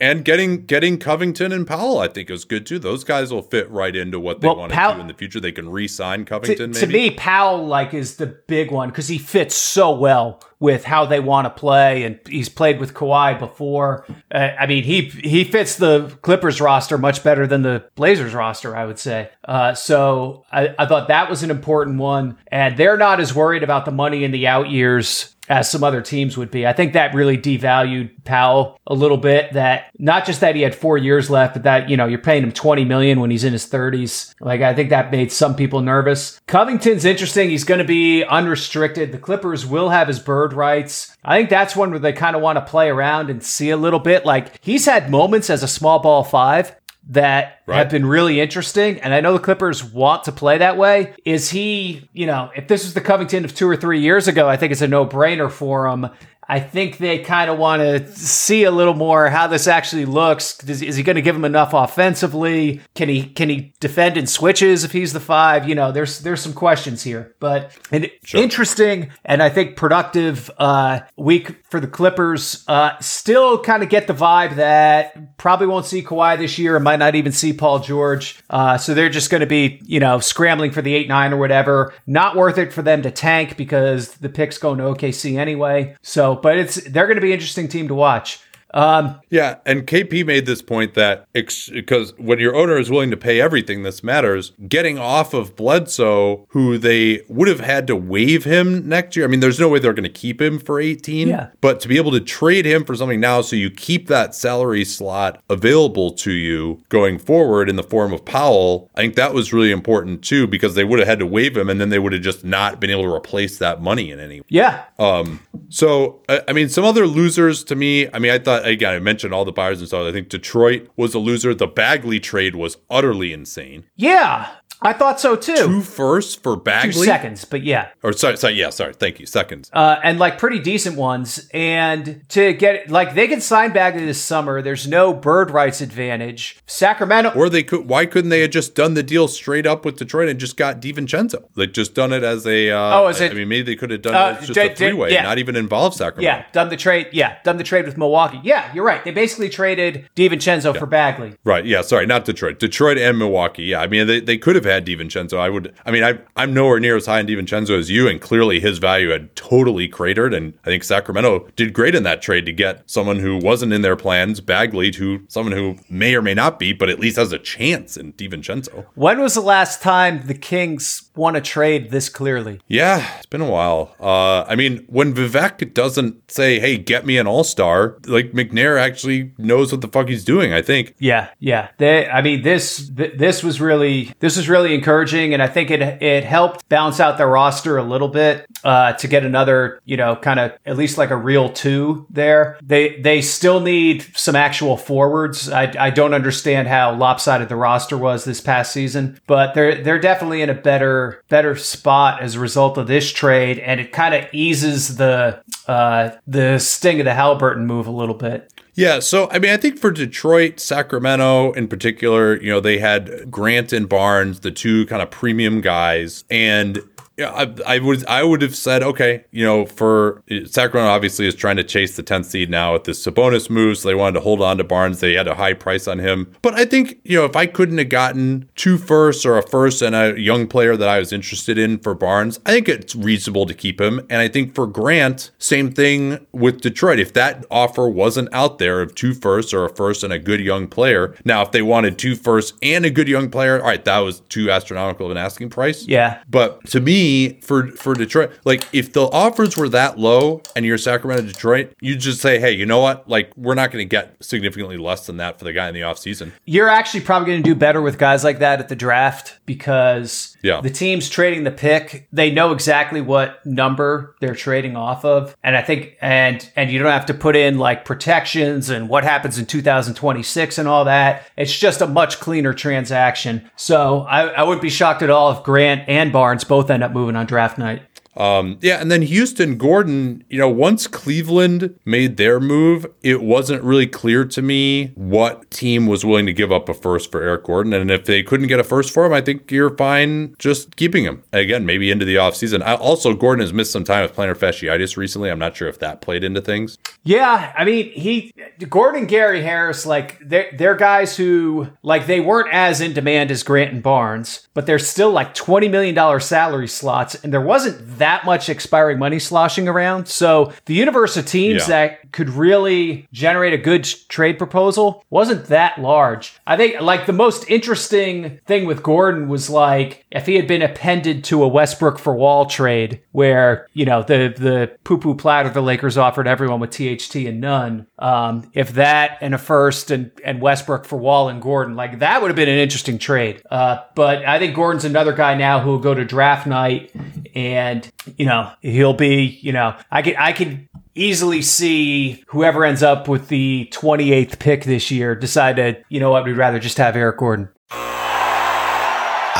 [0.00, 2.78] and getting getting Covington and Powell, I think, is good too.
[2.78, 5.40] Those guys will fit right into what they well, want to do in the future.
[5.40, 6.72] They can re-sign Covington.
[6.72, 10.84] To, to me, Powell like is the big one because he fits so well with
[10.84, 14.06] how they want to play, and he's played with Kawhi before.
[14.32, 18.76] Uh, I mean, he he fits the Clippers roster much better than the Blazers roster,
[18.76, 19.30] I would say.
[19.44, 23.64] Uh, so I, I thought that was an important one, and they're not as worried
[23.64, 26.66] about the money in the out years as some other teams would be.
[26.66, 29.52] I think that really devalued Powell a little bit.
[29.52, 32.42] That not just that he had four years left, but that you know you're paying
[32.42, 34.34] him 20 million when he's in his 30s.
[34.40, 36.40] Like I think that made some people nervous.
[36.46, 37.50] Covington's interesting.
[37.50, 39.12] He's going to be unrestricted.
[39.12, 41.16] The Clippers will have his bird rights.
[41.24, 43.76] I think that's one where they kind of want to play around and see a
[43.76, 44.24] little bit.
[44.26, 46.74] Like he's had moments as a small ball five
[47.08, 47.78] that Right.
[47.78, 48.98] have been really interesting.
[49.00, 51.14] And I know the Clippers want to play that way.
[51.24, 54.48] Is he, you know, if this was the Covington of two or three years ago,
[54.48, 56.08] I think it's a no brainer for him.
[56.48, 60.62] I think they kind of want to see a little more how this actually looks.
[60.64, 62.80] Is, is he going to give him enough offensively?
[62.94, 65.68] Can he can he defend in switches if he's the five?
[65.68, 71.00] You know, there's there's some questions here, but an interesting and I think productive uh,
[71.16, 72.64] week for the Clippers.
[72.66, 76.84] Uh, still kind of get the vibe that probably won't see Kawhi this year and
[76.84, 78.42] might not even see Paul George.
[78.48, 81.36] Uh, so they're just going to be, you know, scrambling for the 8 9 or
[81.36, 81.94] whatever.
[82.06, 85.96] Not worth it for them to tank because the pick's going to OKC anyway.
[86.02, 88.40] So, but it's, they're going to be an interesting team to watch.
[88.74, 93.16] Um, Yeah, and KP made this point that because when your owner is willing to
[93.16, 94.52] pay everything, this matters.
[94.68, 99.26] Getting off of Bledsoe, who they would have had to waive him next year.
[99.26, 101.28] I mean, there's no way they're going to keep him for 18.
[101.28, 101.48] Yeah.
[101.60, 104.84] But to be able to trade him for something now, so you keep that salary
[104.84, 109.52] slot available to you going forward in the form of Powell, I think that was
[109.52, 112.12] really important too, because they would have had to waive him, and then they would
[112.12, 114.84] have just not been able to replace that money in any yeah.
[114.98, 115.40] Um.
[115.68, 118.08] So, I I mean, some other losers to me.
[118.12, 120.06] I mean, I thought again, I mentioned all the buyers and stuff.
[120.06, 121.54] I think Detroit was a loser.
[121.54, 123.84] The Bagley trade was utterly insane.
[123.96, 124.48] Yeah.
[124.80, 125.56] I thought so too.
[125.56, 126.92] Two firsts for Bagley.
[126.92, 127.88] Two seconds, but yeah.
[128.02, 129.70] or sorry, sorry, yeah, sorry, thank you, seconds.
[129.72, 131.48] uh, and like pretty decent ones.
[131.52, 134.62] And to get like they can sign Bagley this summer.
[134.62, 136.58] There's no bird rights advantage.
[136.66, 137.32] Sacramento.
[137.34, 137.88] or they could.
[137.88, 140.80] Why couldn't they have just done the deal straight up with Detroit and just got
[140.80, 141.44] DiVincenzo?
[141.56, 142.70] Like just done it as a.
[142.70, 144.72] Uh, Oh, is it- I mean, maybe they could have done Uh, it just did-
[144.72, 145.22] a three way, yeah.
[145.22, 146.22] not even involve Sacramento.
[146.38, 147.08] yeah, done the trade.
[147.12, 148.40] Yeah, done the trade with Milwaukee.
[148.42, 149.04] Yeah, you're right.
[149.04, 151.34] They basically traded DiVincenzo for Bagley.
[151.44, 151.64] Right.
[151.64, 151.82] Yeah.
[151.82, 152.58] Sorry, not Detroit.
[152.58, 153.64] Detroit and Milwaukee.
[153.64, 153.80] Yeah.
[153.80, 155.38] I mean, they, they could have had DiVincenzo.
[155.38, 155.74] I would.
[155.84, 158.78] I mean, I, I'm nowhere near as high in DiVincenzo as you, and clearly his
[158.78, 160.34] value had totally cratered.
[160.34, 163.82] And I think Sacramento did great in that trade to get someone who wasn't in
[163.82, 167.32] their plans, Bagley, to someone who may or may not be, but at least has
[167.32, 168.86] a chance in DiVincenzo.
[168.94, 172.60] When was the last time the Kings won a trade this clearly?
[172.68, 173.94] Yeah, it's been a while.
[174.00, 178.80] Uh, I mean, when Vivek doesn't say, "Hey, get me an All Star," like McNair
[178.80, 180.52] actually knows what the fuck he's doing.
[180.52, 180.94] I think.
[180.98, 181.68] Yeah, yeah.
[181.78, 185.70] They, I mean, this th- this was really this was really encouraging, and I think
[185.70, 189.96] it it helped balance out their roster a little bit uh, to get another, you
[189.96, 192.58] know, kind of at least like a real two there.
[192.62, 195.50] They they still need some actual forwards.
[195.50, 200.00] I, I don't understand how lopsided the roster was this past season, but they're they're
[200.00, 204.14] definitely in a better better spot as a result of this trade, and it kind
[204.14, 208.52] of eases the uh, the sting of the Halliburton move a little bit.
[208.74, 213.30] Yeah, so I mean, I think for Detroit, Sacramento in particular, you know, they had
[213.30, 216.80] Grant and Barnes, the two kind of premium guys, and
[217.18, 221.34] yeah, I, I would I would have said okay, you know, for Sacramento obviously is
[221.34, 224.20] trying to chase the 10th seed now with this Sabonis move, so they wanted to
[224.20, 225.00] hold on to Barnes.
[225.00, 227.78] They had a high price on him, but I think you know if I couldn't
[227.78, 231.58] have gotten two firsts or a first and a young player that I was interested
[231.58, 233.98] in for Barnes, I think it's reasonable to keep him.
[234.08, 237.00] And I think for Grant, same thing with Detroit.
[237.00, 240.40] If that offer wasn't out there of two firsts or a first and a good
[240.40, 243.84] young player, now if they wanted two firsts and a good young player, all right,
[243.84, 245.86] that was too astronomical of an asking price.
[245.88, 246.22] Yeah.
[246.28, 247.07] But to me,
[247.42, 251.96] for for Detroit, like if the offers were that low and you're Sacramento Detroit, you
[251.96, 253.08] just say, hey, you know what?
[253.08, 255.80] Like we're not going to get significantly less than that for the guy in the
[255.80, 256.32] offseason.
[256.44, 260.36] You're actually probably going to do better with guys like that at the draft because
[260.42, 260.60] Yeah.
[260.60, 265.36] the teams trading the pick, they know exactly what number they're trading off of.
[265.42, 269.04] And I think and and you don't have to put in like protections and what
[269.04, 271.24] happens in 2026 and all that.
[271.36, 273.50] It's just a much cleaner transaction.
[273.56, 276.92] So I, I wouldn't be shocked at all if Grant and Barnes both end up
[276.98, 277.82] moving on draft night.
[278.18, 283.62] Um, yeah, and then Houston, Gordon, you know, once Cleveland made their move, it wasn't
[283.62, 287.44] really clear to me what team was willing to give up a first for Eric
[287.44, 287.72] Gordon.
[287.72, 291.04] And if they couldn't get a first for him, I think you're fine just keeping
[291.04, 291.22] him.
[291.32, 292.60] Again, maybe into the offseason.
[292.80, 295.30] Also, Gordon has missed some time with plantar fasciitis recently.
[295.30, 296.76] I'm not sure if that played into things.
[297.04, 298.34] Yeah, I mean, he
[298.68, 303.44] Gordon Gary Harris, like they're they're guys who like they weren't as in demand as
[303.44, 307.98] Grant and Barnes, but they're still like twenty million dollar salary slots, and there wasn't
[307.98, 310.08] that that much expiring money sloshing around.
[310.08, 311.74] So the universe of teams Yeah.
[311.74, 316.32] that could really generate a good trade proposal wasn't that large.
[316.46, 320.62] I think like the most interesting thing with Gordon was like if he had been
[320.62, 325.50] appended to a Westbrook for Wall trade where, you know, the the poo poo platter
[325.50, 327.86] the Lakers offered everyone with THT and none.
[327.98, 332.22] Um, if that and a first and, and Westbrook for Wall and Gordon, like that
[332.22, 333.42] would have been an interesting trade.
[333.50, 336.90] Uh, but I think Gordon's another guy now who will go to draft night
[337.38, 342.82] and, you know, he'll be, you know, I can I can easily see whoever ends
[342.82, 346.78] up with the 28th pick this year decide to, you know what, we'd rather just
[346.78, 347.48] have Eric Gordon.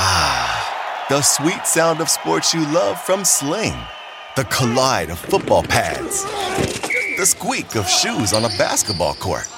[0.01, 3.74] Ah, the sweet sound of sports you love from Sling.
[4.36, 6.22] The collide of football pads.
[7.16, 9.49] The squeak of shoes on a basketball court.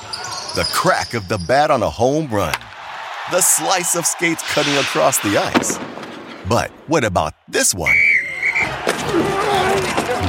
[0.54, 2.54] The crack of the bat on a home run.
[3.30, 5.78] The slice of skates cutting across the ice.
[6.48, 7.94] But what about this one?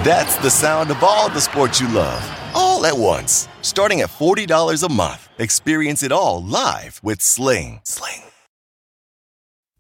[0.03, 2.23] That's the sound of all the sports you love,
[2.55, 3.47] all at once.
[3.61, 5.29] Starting at $40 a month.
[5.37, 7.81] Experience it all live with Sling.
[7.83, 8.23] Sling.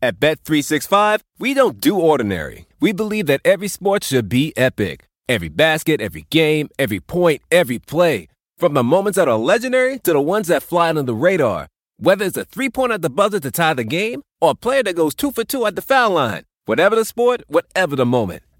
[0.03, 2.65] At Bet365, we don't do ordinary.
[2.79, 5.07] We believe that every sport should be epic.
[5.29, 8.27] Every basket, every game, every point, every play.
[8.57, 11.67] From the moments that are legendary to the ones that fly under the radar.
[11.97, 14.81] Whether it's a three pointer at the buzzer to tie the game or a player
[14.83, 16.45] that goes two for two at the foul line.
[16.65, 18.41] Whatever the sport, whatever the moment.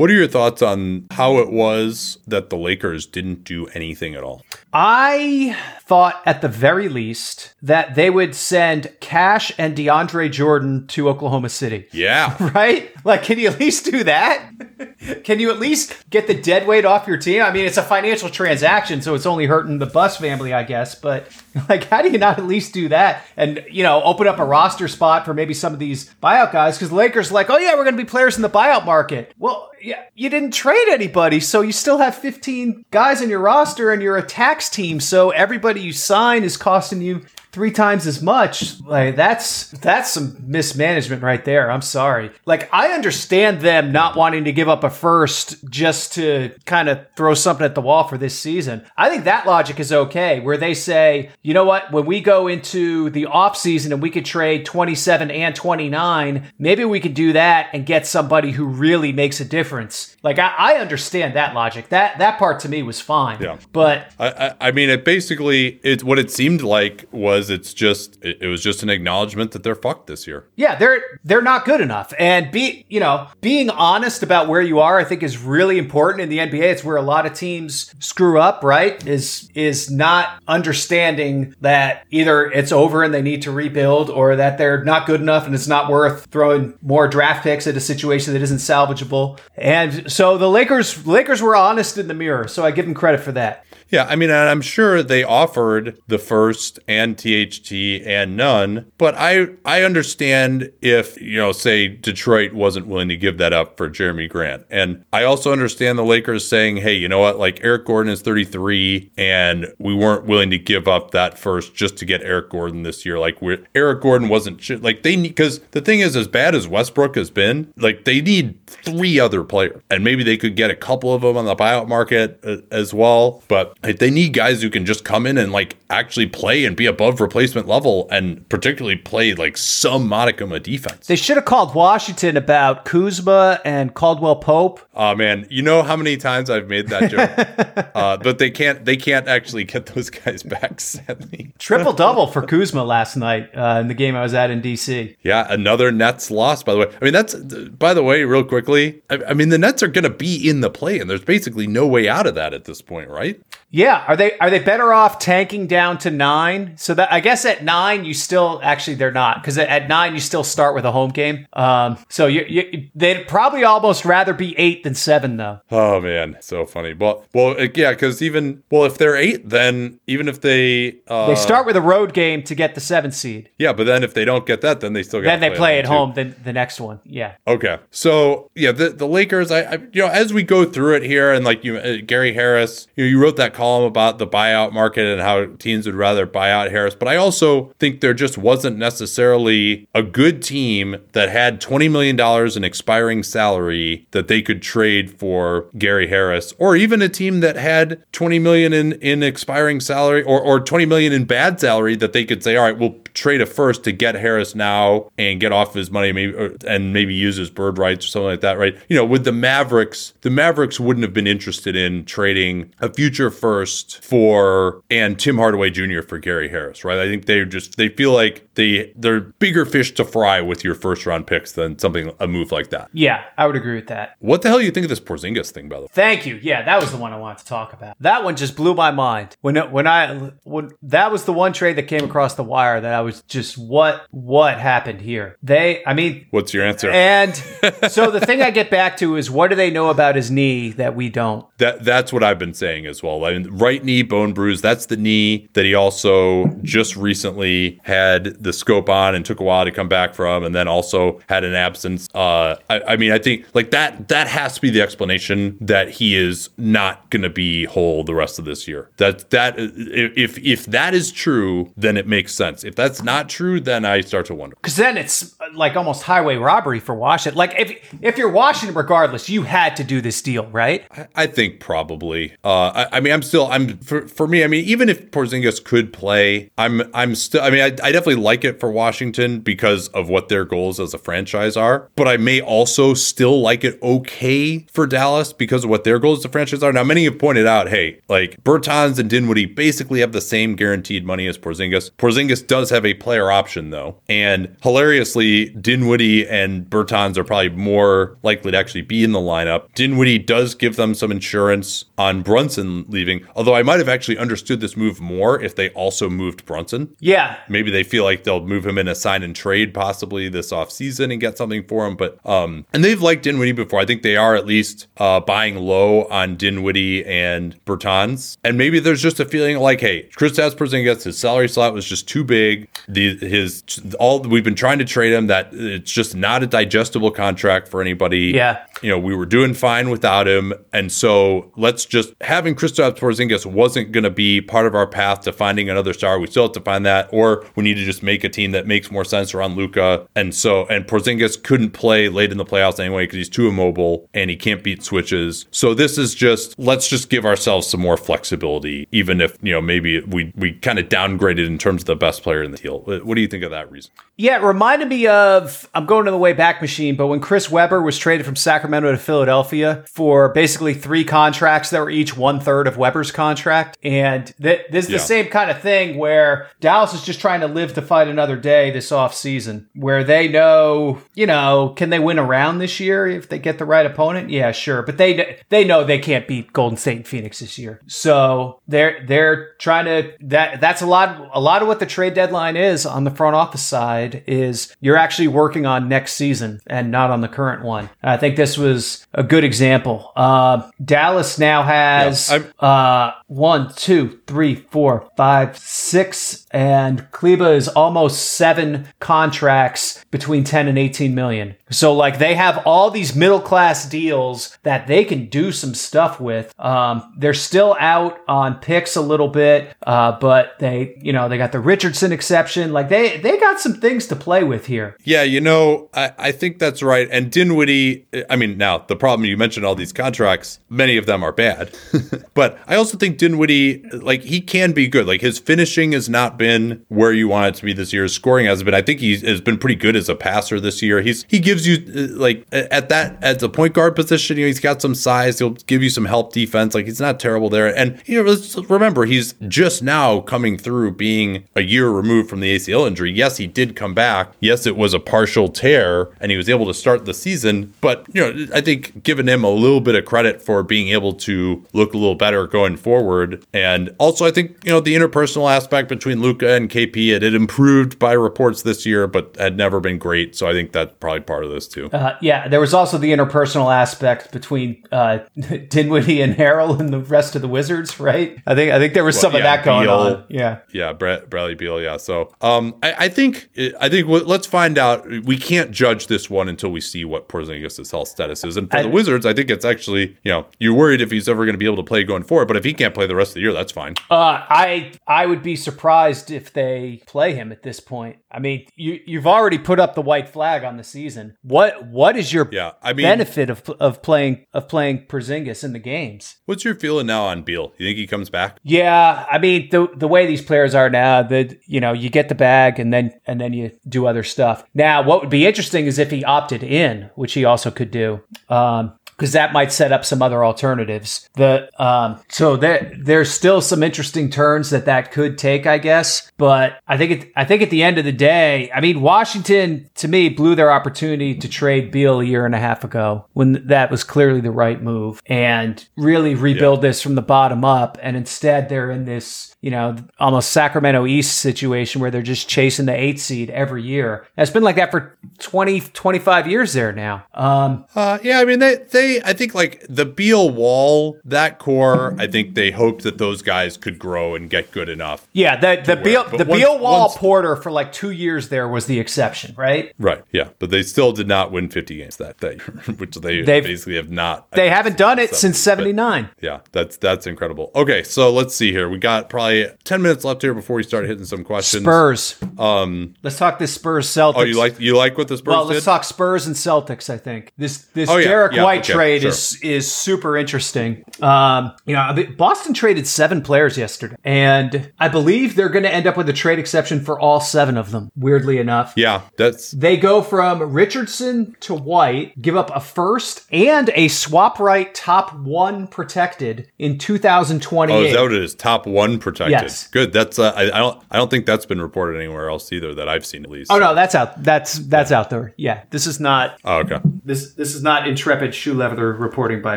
[0.00, 4.24] What are your thoughts on how it was that the Lakers didn't do anything at
[4.24, 4.40] all?
[4.72, 11.10] I thought at the very least that they would send Cash and DeAndre Jordan to
[11.10, 11.86] Oklahoma City.
[11.92, 12.34] Yeah.
[12.54, 12.92] Right?
[13.04, 14.50] Like, can you at least do that?
[15.24, 17.42] can you at least get the dead weight off your team?
[17.42, 20.94] I mean, it's a financial transaction, so it's only hurting the Buss family, I guess.
[20.94, 21.28] But,
[21.68, 24.44] like, how do you not at least do that and, you know, open up a
[24.44, 26.76] roster spot for maybe some of these buyout guys?
[26.76, 29.32] Because the Lakers, like, oh, yeah, we're going to be players in the buyout market.
[29.38, 33.90] Well, yeah, you didn't trade anybody, so you still have 15 guys in your roster
[33.90, 37.22] and you're a tax team, so everybody you sign is costing you
[37.52, 38.80] three times as much.
[38.80, 41.70] Like that's that's some mismanagement right there.
[41.70, 42.30] I'm sorry.
[42.46, 47.06] Like I understand them not wanting to give up a first just to kind of
[47.16, 48.84] throw something at the wall for this season.
[48.96, 52.48] I think that logic is okay where they say, "You know what, when we go
[52.48, 57.68] into the offseason and we could trade 27 and 29, maybe we could do that
[57.72, 61.88] and get somebody who really makes a difference." Like I, I understand that logic.
[61.88, 63.40] That that part to me was fine.
[63.40, 63.58] Yeah.
[63.72, 68.22] But I, I, I mean, it basically, it what it seemed like was it's just,
[68.22, 70.46] it, it was just an acknowledgement that they're fucked this year.
[70.56, 72.12] Yeah, they're they're not good enough.
[72.18, 76.22] And be you know, being honest about where you are, I think is really important
[76.22, 76.62] in the NBA.
[76.62, 79.06] It's where a lot of teams screw up, right?
[79.06, 84.58] Is is not understanding that either it's over and they need to rebuild or that
[84.58, 88.32] they're not good enough and it's not worth throwing more draft picks at a situation
[88.32, 89.38] that isn't salvageable.
[89.56, 93.20] And so the Lakers Lakers were honest in the mirror, so I give them credit
[93.20, 93.64] for that.
[93.90, 99.48] Yeah, I mean, I'm sure they offered the first and THT and none, but I
[99.64, 104.28] I understand if you know, say Detroit wasn't willing to give that up for Jerami
[104.28, 108.12] Grant, and I also understand the Lakers saying, hey, you know what, like Eric Gordon
[108.12, 112.50] is 33, and we weren't willing to give up that first just to get Eric
[112.50, 113.18] Gordon this year.
[113.18, 116.68] Like, we're Eric Gordon wasn't like they need because the thing is, as bad as
[116.68, 120.76] Westbrook has been, like they need three other players, and maybe they could get a
[120.76, 124.62] couple of them on the buyout market uh, as well, but like, they need guys
[124.62, 128.46] who can just come in and like actually play and be above replacement level and
[128.48, 131.06] particularly play like some modicum of defense.
[131.06, 134.80] They should have called Washington about Kuzma and Caldwell Pope.
[134.94, 138.84] Oh man, you know how many times I've made that joke, uh, but they can't.
[138.84, 140.80] They can't actually get those guys back.
[140.80, 144.60] Sadly, Triple double for Kuzma last night uh, in the game I was at in
[144.62, 145.16] DC.
[145.22, 145.46] yeah.
[145.50, 146.86] Another Nets loss, by the way.
[147.00, 149.02] I mean, that's by the way, real quickly.
[149.10, 151.66] I, I mean, the Nets are going to be in the play, and there's basically
[151.66, 153.40] no way out of that at this point, right?
[153.70, 156.74] Yeah, are they are they better off tanking down to nine?
[156.76, 160.20] So that I guess at nine you still actually they're not because at nine you
[160.20, 161.46] still start with a home game.
[161.52, 165.60] Um, so you, you they'd probably almost rather be eight than seven though.
[165.70, 166.94] Oh man, so funny.
[166.94, 171.34] Well, well, yeah, because even well, if they're eight, then even if they uh, They
[171.36, 173.50] start with a road game to get the seven seed.
[173.58, 175.84] yeah, but then if they don't get that, then they still Then they play at
[175.84, 175.92] too.
[175.92, 176.12] home.
[176.14, 177.34] Then the next one, yeah.
[177.46, 179.52] Okay, so yeah, the the Lakers.
[179.52, 182.32] I, I you know as we go through it here, and like you, uh, Gary
[182.34, 185.94] Harris, you know, you wrote that column about the buyout market and how teams would
[185.94, 190.96] rather buy out Harris, but I also think there just wasn't necessarily a good team
[191.12, 192.18] that had $20 million
[192.56, 197.56] in expiring salary that they could trade for Gary Harris, or even a team that
[197.56, 202.14] had 20 million in, in expiring salary or, or 20 million in bad salary that
[202.14, 205.52] they could say, all right, we'll trade a first to get Harris now and get
[205.52, 208.58] off his money, maybe or, and maybe use his bird rights or something like that,
[208.58, 208.76] right?
[208.88, 213.30] You know, with the Mavericks, the Mavericks wouldn't have been interested in trading a future
[213.30, 216.02] first for and Tim Hardaway Jr.
[216.02, 216.98] for Gary Harris, right?
[216.98, 220.74] I think they just they feel like they they're bigger fish to fry with your
[220.74, 222.90] first round picks than something a move like that.
[222.92, 224.16] Yeah, I would agree with that.
[224.18, 225.88] What the hell do you think of this Porzingis thing, by the way?
[225.92, 226.38] Thank you.
[226.42, 227.96] Yeah, that was the one I wanted to talk about.
[228.00, 231.76] That one just blew my mind when when I when that was the one trade
[231.76, 235.36] that came across the wire that I was just what what happened here.
[235.42, 236.90] They, I mean, what's your answer?
[236.90, 237.34] And
[237.88, 240.70] so the thing I get back to is what do they know about his knee
[240.70, 241.46] that we don't?
[241.58, 243.24] That that's what I've been saying as well.
[243.24, 244.60] I mean, right knee bone bruise.
[244.60, 249.44] That's the knee that he also just recently had the scope on and took a
[249.44, 252.08] while to come back from, and then also had an absence.
[252.14, 255.90] Uh, I, I mean, I think like that that has to be the explanation that
[255.90, 258.90] he is not going to be whole the rest of this year.
[258.96, 262.64] That that if if that is true, then it makes sense.
[262.64, 264.56] If that's not true, then I start to wonder.
[264.56, 267.36] Because then it's like almost highway robbery for Washington.
[267.38, 270.84] Like if if you're Washington, regardless, you had to do this deal, right?
[270.90, 272.34] I, I think probably.
[272.44, 274.44] Uh, I, I, mean, I'm still I'm for, for me.
[274.44, 277.42] I mean, even if Porzingis could play, I'm I'm still.
[277.42, 280.94] I mean, I, I definitely like it for Washington because of what their goals as
[280.94, 281.90] a franchise are.
[281.96, 286.20] But I may also still like it okay for Dallas because of what their goals
[286.20, 286.72] as a franchise are.
[286.72, 291.04] Now, many have pointed out, hey, like Bertans and Dinwiddie basically have the same guaranteed
[291.04, 291.90] money as Porzingis.
[291.92, 298.18] Porzingis does have a player option though, and hilariously, Dinwiddie and Bertans are probably more
[298.22, 299.72] likely to actually be in the lineup.
[299.74, 304.60] Dinwiddie does give them some insurance on Brunson leaving, although I might have actually understood
[304.60, 306.96] this move more if they also moved Brunson.
[306.98, 307.36] Yeah.
[307.48, 311.12] Maybe they feel like they'll move him in a sign and trade possibly this offseason
[311.12, 311.96] and get something for him.
[311.96, 313.80] But um and they've liked Dinwiddie before.
[313.80, 318.38] I think they are at least uh buying low on Dinwiddie and Bertans.
[318.42, 321.84] And maybe there's just a feeling like, hey, Chris Kristaps Porzingis, his salary slot was
[321.84, 322.68] just too big.
[322.88, 323.62] The his
[323.98, 327.80] all we've been trying to trade him that it's just not a digestible contract for
[327.80, 328.32] anybody.
[328.34, 328.64] Yeah.
[328.82, 330.54] You know, we were doing fine without him.
[330.72, 335.20] And so let's just having Kristaps Porzingis wasn't going to be part of our path
[335.22, 336.18] to finding another star.
[336.18, 338.66] We still have to find that, or we need to just make a team that
[338.66, 340.06] makes more sense around Luka.
[340.16, 344.08] And so, and Porzingis couldn't play late in the playoffs anyway because he's too immobile
[344.14, 345.46] and he can't beat switches.
[345.50, 349.60] So this is just let's just give ourselves some more flexibility, even if you know
[349.60, 352.80] maybe we we kind of downgraded in terms of the best player in the deal.
[352.80, 353.90] What do you think of that reason?
[354.20, 357.50] Yeah, it reminded me of I'm going to the way back machine, but when Chris
[357.50, 362.38] Webber was traded from Sacramento to Philadelphia for basically three contracts that were each one
[362.38, 364.96] third of Webber's contract, and th- this is Yeah.
[364.98, 368.36] the same kind of thing where Dallas is just trying to live to fight another
[368.36, 373.26] day this offseason, where they know, you know, can they win around this year if
[373.30, 374.28] they get the right opponent?
[374.28, 377.80] Yeah, sure, but they they know they can't beat Golden State and Phoenix this year,
[377.86, 382.12] so they're they're trying to that that's a lot a lot of what the trade
[382.12, 386.90] deadline is on the front office side is you're actually working on next season and
[386.90, 387.90] not on the current one.
[388.02, 390.12] I think this was a good example.
[390.16, 398.32] Uh, Dallas now has uh, one, two, three, four, five, six, and Kleber is almost
[398.32, 401.54] seven contracts between 10 and 18 million.
[401.70, 406.20] So like they have all these middle class deals that they can do some stuff
[406.20, 406.52] with.
[406.58, 411.38] Um, they're still out on picks a little bit, uh, but they, you know, they
[411.38, 412.72] got the Richardson exception.
[412.72, 414.96] Like they, they got some things to play with here.
[415.04, 417.08] Yeah, you know, I, I think that's right.
[417.10, 421.22] And Dinwiddie, I mean, now the problem you mentioned all these contracts, many of them
[421.22, 421.76] are bad.
[422.34, 425.06] but I also think Dinwiddie, like, he can be good.
[425.06, 428.04] Like, his finishing has not been where you want it to be this year.
[428.04, 428.74] His scoring hasn't been.
[428.74, 431.00] I think he has been pretty good as a passer this year.
[431.02, 434.48] He's he gives you uh, like at that at the point guard position, you know,
[434.48, 435.38] he's got some size.
[435.38, 436.74] He'll give you some help defense.
[436.74, 437.74] Like, he's not terrible there.
[437.74, 442.40] And you know, let's remember he's just now coming through being a year removed from
[442.40, 443.10] the ACL injury.
[443.12, 444.32] Yes, he did come back.
[444.40, 447.72] Yes, it was a partial tear and he was able to start the season.
[447.80, 451.12] But, you know, I think giving him a little bit of credit for being able
[451.14, 453.44] to look a little better going forward.
[453.52, 457.34] And also, I think, you know, the interpersonal aspect between Luka and KP, it had
[457.34, 460.36] improved by reports this year, but had never been great.
[460.36, 461.90] So I think that's probably part of this too.
[461.90, 465.18] Uh, yeah, there was also the interpersonal aspect between uh,
[465.68, 468.38] Dinwiddie and Harrell and the rest of the Wizards, right?
[468.46, 469.94] I think I think there was Well, some of that going Beal.
[469.94, 470.24] on.
[470.28, 470.58] Yeah.
[470.72, 471.80] Yeah, Brett, Bradley Beal.
[471.80, 471.96] Yeah.
[471.96, 473.48] So, um, I, I think,
[473.80, 475.06] I think w- let's find out.
[475.24, 478.56] We can't judge this one until we see what Porzingis' health status is.
[478.56, 481.28] And for I- the Wizards, I think it's actually, you know, you're worried if he's
[481.28, 482.46] ever going to be able to play going forward.
[482.48, 483.94] But if he can't play the rest of the year, that's fine.
[484.10, 484.14] Uh,
[484.48, 488.16] I I would be surprised if they play him at this point.
[488.32, 491.36] I mean, you you've already put up the white flag on the season.
[491.42, 495.72] What what is your Yeah, I mean- benefit of of playing of playing Porzingis in
[495.72, 496.36] the games?
[496.46, 497.72] What's your feeling now on Beal?
[497.78, 498.58] You think he comes back?
[498.62, 502.28] Yeah, I mean the the way these players are now, that you know, you get
[502.28, 504.64] the bag and then and then you do other stuff.
[504.74, 508.20] Now, what would be interesting is if he opted in, which he also could do.
[508.48, 511.28] Um because that might set up some other alternatives.
[511.34, 516.32] The um, so there there's still some interesting turns that that could take, I guess.
[516.38, 519.90] But I think it, I think at the end of the day, I mean, Washington
[519.96, 523.66] to me blew their opportunity to trade Beal a year and a half ago when
[523.66, 527.98] that was clearly the right move and really rebuild this from the bottom up.
[528.00, 532.86] And instead, they're in this you know almost Sacramento East situation where they're just chasing
[532.86, 534.26] the eight seed every year.
[534.38, 537.26] It's been like that for 20 25 years there now.
[537.34, 542.14] Um, Uh, yeah, I mean, they, they, I think like the Beal wall, that core,
[542.18, 545.26] I think they hoped that those guys could grow and get good enough.
[545.32, 545.96] Yeah, the the.
[545.96, 549.54] Beal the once- Beal Wall once- Porter for like two years there was the exception,
[549.56, 549.92] right?
[549.98, 550.22] Right.
[550.32, 550.48] Yeah.
[550.58, 552.56] But they still did not win 50 games that day,
[552.98, 554.50] which they They've- basically have not.
[554.52, 556.28] They haven't done it since seventy nine.
[556.40, 557.70] Yeah, that's that's incredible.
[557.74, 558.88] Okay, so let's see here.
[558.88, 561.82] We got probably 10 minutes left here before we start hitting some questions.
[561.84, 562.36] Spurs.
[562.58, 564.34] Um, let's talk this Spurs Celtics.
[564.36, 565.84] Oh, you like you like what the Spurs Well, let's did?
[565.84, 567.08] talk Spurs and Celtics.
[567.10, 569.30] I think this this Oh, yeah, Derek yeah, White okay, trade sure.
[569.30, 571.04] is is super interesting.
[571.20, 575.84] Um, you know, I mean, Boston traded seven players yesterday, and I believe they're going
[575.84, 578.10] to end up with a trade exception for all seven of them.
[578.16, 583.90] Weirdly enough, yeah, that's They go from Richardson to White, give up a first and
[583.94, 587.94] a swap right top one protected in 2028.
[587.94, 588.54] oh, is that what it is?
[588.54, 589.52] Top one protected.
[589.52, 589.88] Yes.
[589.88, 590.12] Good.
[590.12, 593.08] That's uh, I, I don't I don't think that's been reported anywhere else either that
[593.08, 593.70] I've seen at least.
[593.72, 594.42] Oh no, that's out.
[594.42, 595.52] That's that's out there.
[595.56, 596.98] Yeah, this is not Oh, okay.
[597.24, 599.76] this this is not intrepid shoe leather reporting by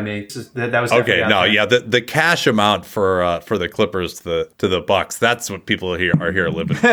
[0.00, 0.26] me.
[0.54, 1.52] That, that was Okay, no, there.
[1.52, 5.18] yeah, the, the cash amount for uh, for the Clippers to the to the Bucks,
[5.18, 6.76] that's what people here are here living.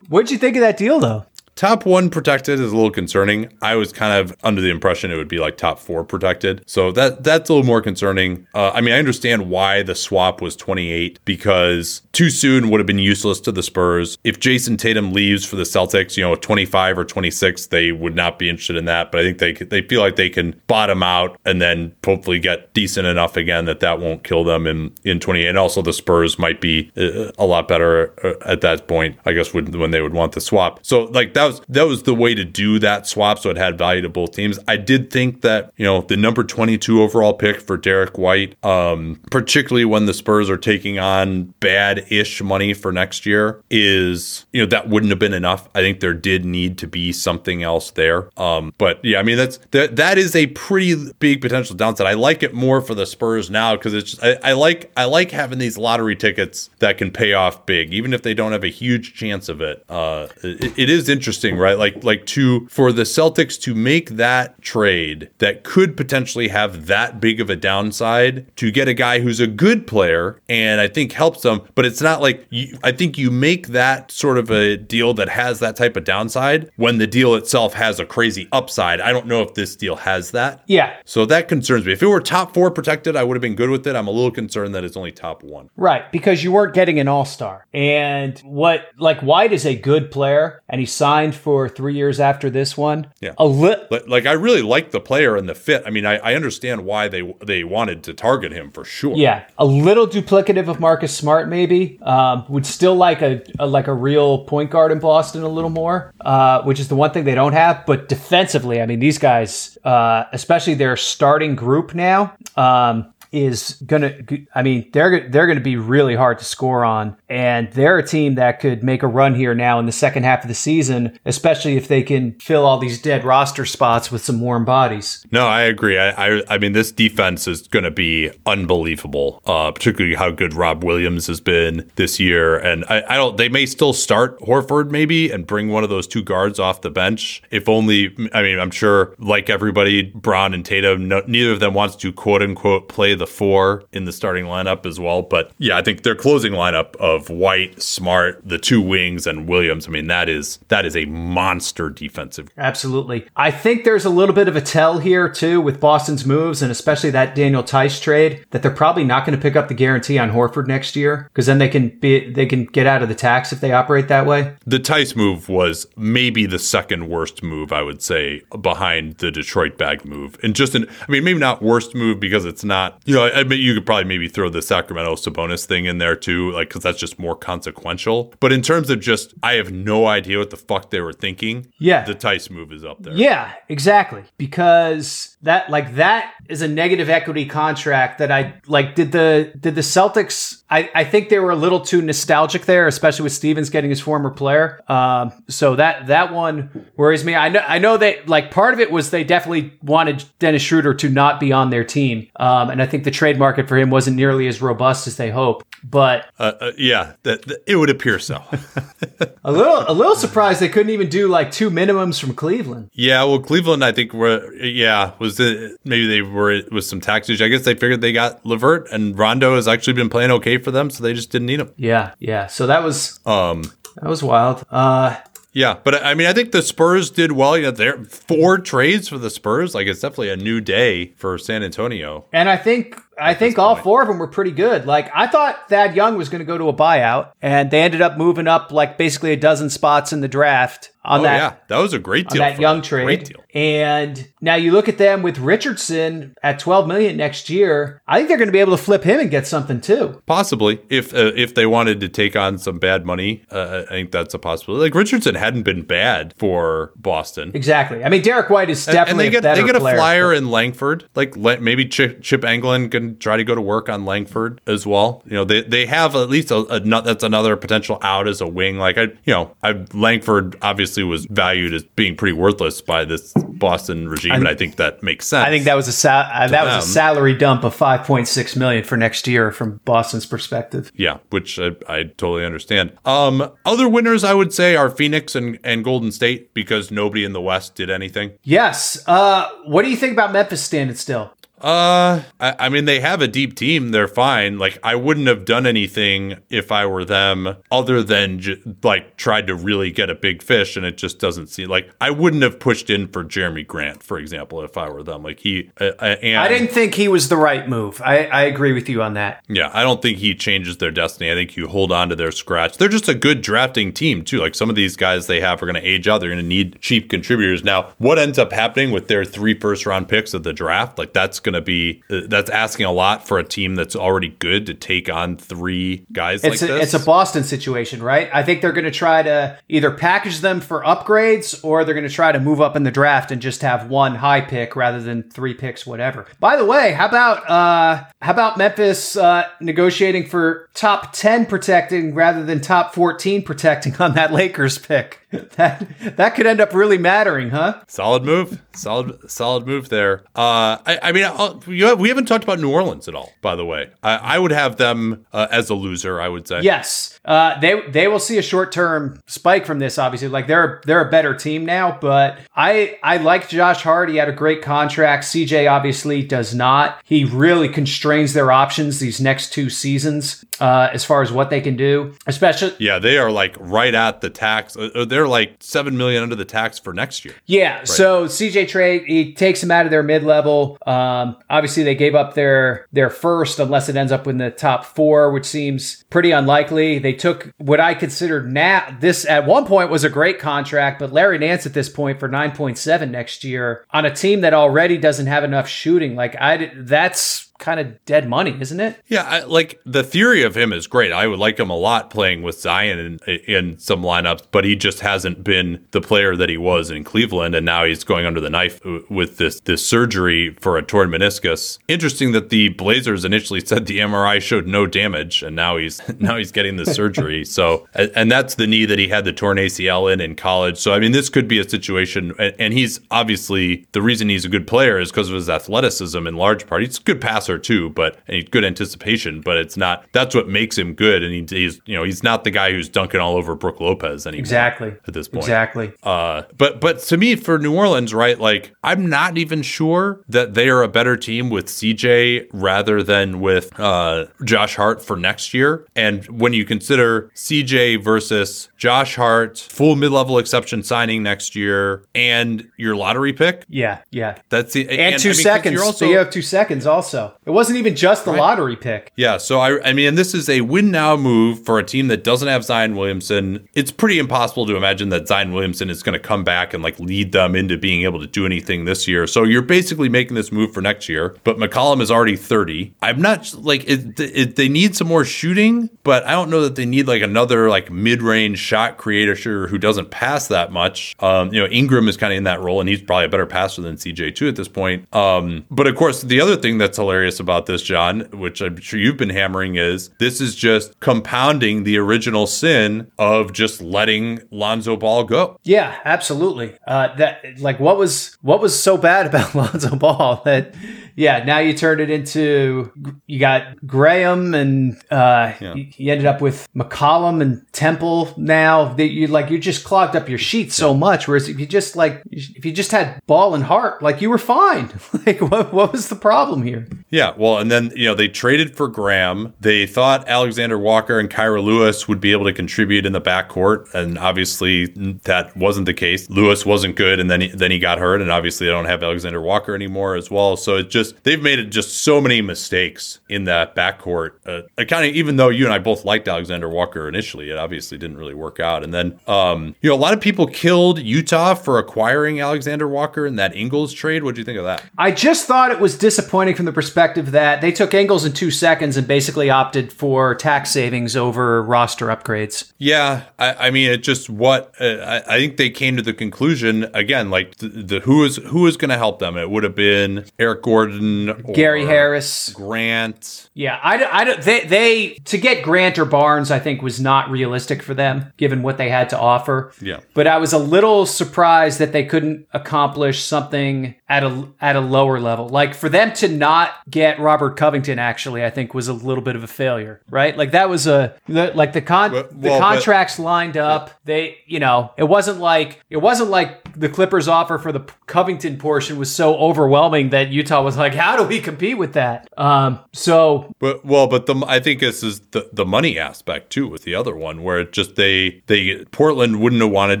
[0.08, 1.24] What'd you think of that deal though?
[1.60, 3.52] Top one protected is a little concerning.
[3.60, 6.90] I was kind of under the impression it would be like top four protected, so
[6.92, 8.46] that that's a little more concerning.
[8.54, 12.86] Uh, I mean, I understand why the swap was 28 because too soon would have
[12.86, 14.16] been useless to the Spurs.
[14.24, 18.38] If Jayson Tatum leaves for the Celtics, you know, 25 or 26, they would not
[18.38, 19.12] be interested in that.
[19.12, 22.72] But I think they they feel like they can bottom out and then hopefully get
[22.72, 25.46] decent enough again that that won't kill them in in 28.
[25.46, 29.34] And also the Spurs might be uh, a lot better uh, at that point, I
[29.34, 30.80] guess, when when they would want the swap.
[30.80, 34.02] So like that that was the way to do that swap, so it had value
[34.02, 34.58] to both teams.
[34.68, 39.20] I did think that you know the number 22 overall pick for Derek White, um,
[39.30, 44.66] particularly when the Spurs are taking on bad-ish money for next year, is you know
[44.66, 45.68] that wouldn't have been enough.
[45.74, 48.28] I think there did need to be something else there.
[48.38, 52.06] Um, but yeah, I mean that's that that is a pretty big potential downside.
[52.06, 55.04] I like it more for the Spurs now because it's just, I, I like I
[55.04, 58.64] like having these lottery tickets that can pay off big, even if they don't have
[58.64, 59.84] a huge chance of it.
[59.88, 61.78] Uh, it, it is interesting, right?
[61.78, 67.20] Like like to for the Celtics to make that trade that could potentially have that
[67.20, 71.12] big of a downside to get a guy who's a good player and I think
[71.12, 74.76] helps them, but it's not like you, I think you make that sort of a
[74.76, 79.00] deal that has that type of downside when the deal itself has a crazy upside.
[79.00, 80.62] I don't know if this deal has that.
[80.66, 81.92] Yeah, So that concerns me.
[81.92, 83.96] If it were top four protected, I would have been good with it.
[83.96, 85.70] I'm a little concerned that it's only top one.
[85.76, 86.10] right.
[86.12, 90.62] Because you weren't getting an all star, and what like White is a good player,
[90.68, 93.06] and he signed for three years after this one.
[93.20, 93.32] Yeah.
[93.38, 95.82] a li- Like, like I really like the player and the fit.
[95.86, 99.16] I mean, I, I understand why they they wanted to target him for sure.
[99.16, 101.98] Yeah, a little duplicative of Marcus Smart, maybe.
[102.02, 105.70] Um, would still like a, a like a real point guard in Boston a little
[105.70, 107.84] more, uh, which is the one thing they don't have.
[107.86, 114.14] But defensively, I mean, these guys, uh, especially their starting group now, um, is gonna.
[114.54, 118.34] I mean, they're they're gonna be really hard to score on, and they're a team
[118.36, 121.76] that could make a run here now in the second half of the season, especially
[121.76, 125.24] if they can fill all these dead roster spots with some warm bodies.
[125.30, 125.98] No, I agree.
[125.98, 129.40] I I, I mean, this defense is going to be unbelievable.
[129.44, 133.36] Uh, particularly how good Rob Williams has been this year, and I, I don't.
[133.36, 136.90] They may still start Horford maybe and bring one of those two guards off the
[136.90, 137.42] bench.
[137.50, 138.14] If only.
[138.32, 142.12] I mean, I'm sure like everybody, Brown and Tatum, no, neither of them wants to
[142.12, 145.22] quote unquote play the four in the starting lineup as well.
[145.22, 149.86] But yeah, I think their closing lineup of White, Smart, the two wings, and Williams.
[149.86, 152.48] I mean, that is that is a monster defensive.
[152.58, 153.26] Absolutely.
[153.36, 156.72] I think there's a little bit of a tell here too with Boston's moves and
[156.72, 160.18] especially that Daniel Theis trade that they're probably not going to pick up the guarantee
[160.18, 163.14] on Horford next year because then they can be they can get out of the
[163.14, 164.56] tax if they operate that way.
[164.66, 169.76] The Theis move was maybe the second worst move I would say behind the Detroit
[169.76, 173.16] bag move, and just an I mean maybe not worst move because it's not you
[173.16, 176.52] know I mean you could probably maybe throw the Sacramento Sabonis thing in there too
[176.52, 178.32] like because that's just more consequential.
[178.40, 181.72] But in terms of just I have no idea what the fuck they were thinking.
[181.78, 183.14] Yeah, the Theis move is up there.
[183.14, 189.12] Yeah, exactly because that like that is a negative equity contract that I like did
[189.12, 193.24] the did the Celtics I, I think they were a little too nostalgic there, especially
[193.24, 194.80] with Stevens getting his former player.
[194.88, 197.34] Um, so that that one worries me.
[197.34, 200.94] I know I know that like part of it was they definitely wanted Dennis Schroeder
[200.94, 203.90] to not be on their team, um, and I think the trade market for him
[203.90, 205.66] wasn't nearly as robust as they hoped.
[205.82, 208.42] But uh, uh, yeah, that, that, it would appear so.
[209.44, 212.90] a little a little surprised they couldn't even do like two minimums from Cleveland.
[212.92, 217.28] Yeah, well, Cleveland I think were yeah was the, maybe they were with some tax
[217.28, 217.42] issues.
[217.42, 220.70] I guess they figured they got LeVert and Rondo has actually been playing okay for
[220.70, 221.72] them, so they just didn't need him.
[221.76, 222.46] Yeah, yeah.
[222.46, 223.62] So that was um
[223.96, 224.64] that was wild.
[224.70, 225.16] Uh
[225.52, 227.56] yeah, but I mean, I think the Spurs did well.
[227.56, 229.74] You know, there four trades for the Spurs.
[229.74, 232.26] Like it's definitely a new day for San Antonio.
[232.32, 233.84] And I think I think all point.
[233.84, 234.86] four of them were pretty good.
[234.86, 238.00] Like I thought Thad Young was going to go to a buyout, and they ended
[238.00, 241.36] up moving up like basically a dozen spots in the draft on oh, that.
[241.36, 242.42] Yeah, that was a great deal.
[242.42, 243.04] Thad Young trade.
[243.04, 243.40] Great deal.
[243.52, 248.00] And now you look at them with Richardson at 12 million next year.
[248.06, 250.22] I think they're going to be able to flip him and get something too.
[250.26, 254.12] Possibly, if uh, if they wanted to take on some bad money, uh, I think
[254.12, 254.84] that's a possibility.
[254.84, 257.50] Like Richardson hadn't been bad for Boston.
[257.54, 258.04] Exactly.
[258.04, 260.32] I mean, Derek White is definitely and, and they get they get a player, flyer
[260.32, 261.08] in Langford.
[261.14, 265.22] Like maybe Chip, Chip Engelland can try to go to work on Langford as well.
[265.26, 268.46] You know, they they have at least a, a that's another potential out as a
[268.46, 268.78] wing.
[268.78, 273.32] Like I, you know, I Langford obviously was valued as being pretty worthless by this
[273.34, 275.46] Boston regime, and I think that makes sense.
[275.46, 278.28] I think that was a sal- uh, that was a salary dump of five point
[278.28, 280.90] six million for next year from Boston's perspective.
[280.94, 282.92] Yeah, which I, I totally understand.
[283.04, 287.32] Um, other winners I would say are Phoenix and and Golden State because nobody in
[287.32, 288.32] the West did anything.
[288.42, 289.02] Yes.
[289.06, 291.32] Uh, what do you think about Memphis standing still?
[291.60, 293.90] Uh, I, I, mean, they have a deep team.
[293.90, 294.58] They're fine.
[294.58, 299.46] Like, I wouldn't have done anything if I were them, other than ju- like tried
[299.48, 302.58] to really get a big fish, and it just doesn't seem like I wouldn't have
[302.58, 305.22] pushed in for Jerami Grant, for example, if I were them.
[305.22, 308.00] Like he, uh, uh and I didn't think he was the right move.
[308.02, 309.44] I, I agree with you on that.
[309.48, 311.30] Yeah, I don't think he changes their destiny.
[311.30, 312.78] I think you hold on to their scratch.
[312.78, 314.38] They're just a good drafting team too.
[314.38, 316.20] Like some of these guys they have are going to age out.
[316.20, 317.62] They're going to need cheap contributors.
[317.64, 320.98] Now, what ends up happening with their three first round picks of the draft?
[320.98, 324.28] Like that's going to be uh, that's asking a lot for a team that's already
[324.28, 326.94] good to take on three guys it's like a, this.
[326.94, 328.30] It's a Boston situation, right?
[328.32, 332.08] I think they're going to try to either package them for upgrades or they're going
[332.08, 335.00] to try to move up in the draft and just have one high pick rather
[335.00, 336.26] than three picks, whatever.
[336.38, 342.14] By the way, how about uh, how about Memphis uh, negotiating for top ten protecting
[342.14, 345.19] rather than top fourteen protecting on that Lakers pick?
[345.56, 347.82] that that could end up really mattering, huh?
[347.86, 350.24] Solid move, solid solid move there.
[350.34, 353.32] Uh, I, I mean, I'll, have, we haven't talked about New Orleans at all.
[353.40, 356.20] By the way, I, I would have them uh, as a loser.
[356.20, 357.20] I would say yes.
[357.24, 359.98] Uh, they they will see a short term spike from this.
[359.98, 361.96] Obviously, like they're they're a better team now.
[362.00, 364.08] But I I like Josh Hart.
[364.08, 365.24] He had a great contract.
[365.24, 367.00] CJ obviously does not.
[367.04, 371.60] He really constrains their options these next two seasons uh, as far as what they
[371.60, 372.14] can do.
[372.26, 374.76] Especially yeah, they are like right at the tax.
[374.76, 377.34] Uh, uh, they're like seven million under the tax for next year.
[377.44, 377.78] Yeah.
[377.78, 377.88] Right.
[377.88, 380.78] So CJ trade he takes them out of their mid level.
[380.86, 384.86] Um, obviously they gave up their their first unless it ends up in the top
[384.86, 386.98] four, which seems pretty unlikely.
[386.98, 391.12] They took what I considered now this at one point was a great contract, but
[391.12, 395.26] Larry Nance at this point for 9.7 next year on a team that already doesn't
[395.26, 396.16] have enough shooting.
[396.16, 399.00] Like I that's kind of dead money, isn't it?
[399.06, 401.12] Yeah, I, like the theory of him is great.
[401.12, 404.74] I would like him a lot playing with Zion in, in some lineups, but he
[404.74, 408.40] just hasn't been the player that he was in Cleveland, and now he's going under
[408.40, 411.78] the knife with this this surgery for a torn meniscus.
[411.86, 416.36] Interesting that the Blazers initially said the MRI showed no damage, and now he's now
[416.36, 417.44] he's getting the surgery.
[417.60, 420.78] So, and that's the knee that he had the torn ACL in in college.
[420.78, 424.48] So, I mean, this could be a situation, and he's obviously the reason he's a
[424.48, 426.82] good player is because of his athleticism in large part.
[426.82, 430.34] He's a good passer passer too, but and he's good anticipation, but it's not that's
[430.34, 431.22] what makes him good.
[431.22, 434.26] And he, he's you know he's not the guy who's dunking all over Brook Lopez
[434.26, 434.40] anymore.
[434.40, 435.44] Exactly at this point.
[435.44, 435.92] Exactly.
[436.02, 438.38] Uh, but but to me for New Orleans, right?
[438.38, 443.40] Like I'm not even sure that they are a better team with CJ rather than
[443.40, 445.86] with uh, Josh Hart for next year.
[445.96, 452.68] And when you consider CJ versus Josh Hart, full mid-level exception signing next year, and
[452.76, 453.64] your lottery pick.
[453.68, 454.38] Yeah, yeah.
[454.48, 455.80] That's the and, and two I mean, seconds.
[455.80, 456.86] Also, so you have two seconds.
[456.86, 458.38] Also, it wasn't even just the right.
[458.38, 459.12] lottery pick.
[459.16, 459.36] Yeah.
[459.36, 462.46] So I, I mean, this is a win now move for a team that doesn't
[462.46, 463.68] have Zion Williamson.
[463.74, 466.98] It's pretty impossible to imagine that Zion Williamson is going to come back and like
[467.00, 469.26] lead them into being able to do anything this year.
[469.26, 471.36] So you're basically making this move for next year.
[471.42, 472.94] But McCollum is already 30.
[473.02, 476.76] I'm not like it, it, they need some more shooting, but I don't know that
[476.76, 481.16] they need like another like mid-range shot creator shooter who doesn't pass that much.
[481.18, 483.46] Um, you know, Ingram is kind of in that role, and he's probably a better
[483.46, 485.12] passer than CJ2 at this point.
[485.12, 488.98] Um, but of course, the other thing that's hilarious about this, John, which I'm sure
[488.98, 494.96] you've been hammering, is this is just compounding the original sin of just letting Lonzo
[494.96, 495.58] Ball go.
[495.64, 496.76] Yeah, absolutely.
[496.86, 500.74] Uh, that like what was what was so bad about Lonzo Ball that
[501.20, 502.90] yeah, now you turned it into
[503.26, 505.74] you got Graham and uh, yeah.
[505.74, 508.32] you, ended up with McCollum and Temple.
[508.38, 511.28] Now that you like you just clogged up your sheet so much.
[511.28, 514.38] Whereas if you just like if you just had Ball and Hart, like you were
[514.38, 514.90] fine.
[515.26, 516.88] like what what was the problem here?
[517.10, 519.54] Yeah, well, and then you know they traded for Graham.
[519.60, 523.92] They thought Alexander Walker and Kira Lewis would be able to contribute in the backcourt,
[523.94, 524.86] and obviously
[525.24, 526.28] that wasn't the case.
[526.30, 529.02] Lewis wasn't good, and then he, then he got hurt, and obviously they don't have
[529.02, 530.56] Alexander Walker anymore as well.
[530.56, 534.32] So it just they've made it just so many mistakes in that backcourt.
[534.46, 537.98] Uh, kind of even though you and I both liked Alexander Walker initially, it obviously
[537.98, 538.82] didn't really work out.
[538.82, 543.26] And then um, you know a lot of people killed Utah for acquiring Alexander Walker
[543.26, 544.22] in that Ingles trade.
[544.22, 544.82] What do you think of that?
[544.98, 548.50] I just thought it was disappointing from the perspective that they took Ingles in two
[548.50, 552.72] seconds and basically opted for tax savings over roster upgrades.
[552.78, 556.12] Yeah, I, I mean it just what uh, I, I, think they came to the
[556.12, 559.36] conclusion again like the, the who is who is going to help them.
[559.36, 563.50] It would have been Eric Gordon Gary Harris, Grant.
[563.54, 567.30] Yeah, I, I don't they they to get Grant or Barnes, I think was not
[567.30, 569.72] realistic for them given what they had to offer.
[569.80, 574.76] Yeah, but I was a little surprised that they couldn't accomplish something at a at
[574.76, 575.48] a lower level.
[575.48, 579.36] Like for them to not get Robert Covington, actually, I think was a little bit
[579.36, 580.36] of a failure, right?
[580.36, 583.88] Like that was a like the con well, the contracts but, lined up.
[583.88, 583.94] Yeah.
[584.04, 588.58] They, you know, it wasn't like it wasn't like the Clippers' offer for the Covington
[588.58, 592.28] portion was so overwhelming that Utah was like, how do we compete with that?
[592.36, 596.68] Um, so, but well, but the I think this is the the money aspect too
[596.68, 600.00] with the other one where it just they they Portland wouldn't have wanted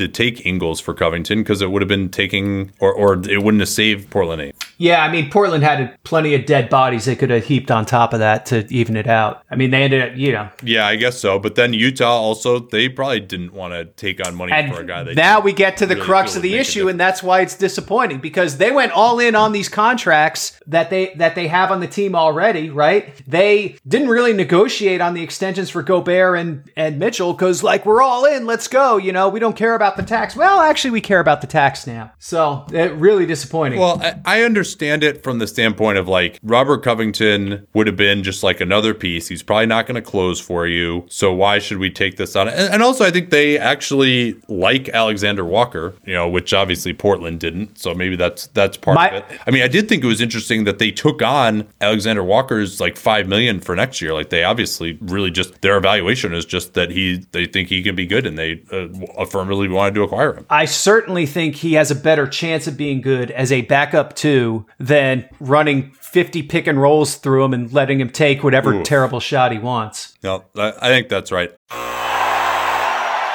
[0.00, 3.60] to take Ingles for Covington because it would have been taking or or it wouldn't
[3.60, 4.54] have saved Portland eight.
[4.78, 8.12] Yeah, I mean Portland had plenty of dead bodies they could have heaped on top
[8.12, 9.42] of that to even it out.
[9.50, 10.48] I mean they ended up, you know.
[10.62, 11.38] Yeah, I guess so.
[11.38, 14.86] But then Utah also they probably didn't want to take on money and for a
[14.86, 15.02] guy.
[15.02, 17.40] They That now we get to the really crux of the issue, and that's why
[17.40, 21.72] it's disappointing because they went all in on these contracts that they that they have
[21.72, 22.70] on the team already.
[22.70, 23.12] Right?
[23.26, 28.00] They didn't really negotiate on the extensions for Gobert and and Mitchell because like we're
[28.00, 28.96] all in, let's go.
[28.96, 30.36] You know, we don't care about the tax.
[30.36, 32.12] Well, actually, we care about the tax now.
[32.20, 33.80] So it really disappointing.
[33.80, 38.22] Well, I, I understand it from the standpoint of like Robert Covington would have been
[38.22, 39.28] just like another piece.
[39.28, 41.04] He's probably not going to close for you.
[41.08, 42.48] So why should we take this on?
[42.48, 47.40] And, and also, I think they actually like Alexander Walker, you know, which obviously Portland
[47.40, 47.78] didn't.
[47.78, 49.40] So maybe that's that's part My, of it.
[49.46, 52.96] I mean, I did think it was interesting that they took on Alexander Walker's like
[52.96, 54.12] five million for next year.
[54.12, 57.94] Like they obviously really just their evaluation is just that he they think he can
[57.94, 60.46] be good and they uh, affirmatively wanted to acquire him.
[60.50, 64.14] I certainly think he has a better chance of being good as a backup
[64.58, 68.82] too than running 50 pick and rolls through him and letting him take whatever Ooh.
[68.82, 70.16] terrible shot he wants.
[70.22, 71.50] No, I think that's right.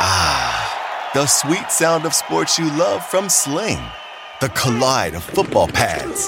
[0.06, 3.80] Ah, the sweet sound of sports you love from Sling.
[4.42, 6.28] The collide of football pads.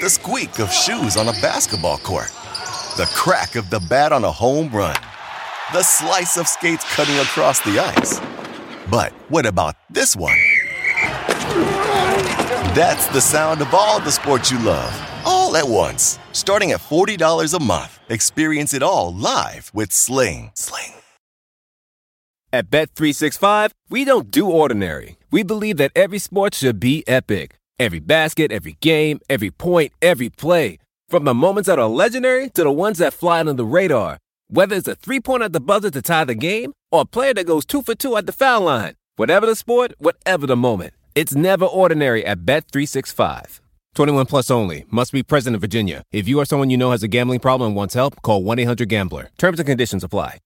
[0.00, 2.32] The squeak of shoes on a basketball court.
[2.96, 4.96] The crack of the bat on a home run.
[5.72, 8.20] The slice of skates cutting across the ice.
[8.90, 10.36] But what about this one?
[12.74, 14.94] That's the sound of all the sports you love,
[15.26, 16.18] all at once.
[16.32, 17.98] Starting at $40 a month.
[18.08, 20.50] Experience it all live with Sling.
[20.54, 20.94] Sling.
[22.54, 25.16] At Bet365, we don't do ordinary.
[25.30, 27.56] We believe that every sport should be epic.
[27.78, 30.78] Every basket, every game, every point, every play.
[31.08, 34.18] From the moments that are legendary to the ones that fly under the radar.
[34.48, 37.32] Whether it's a three pointer at the buzzer to tie the game or a player
[37.34, 38.96] that goes two for two at the foul line.
[39.16, 40.92] Whatever the sport, whatever the moment.
[41.14, 43.60] It's never ordinary at Bet365.
[43.94, 44.86] 21 plus only.
[44.90, 46.04] Must be present in Virginia.
[46.10, 48.58] If you or someone you know has a gambling problem and wants help, call 1
[48.58, 49.28] 800 Gambler.
[49.36, 50.38] Terms and conditions apply.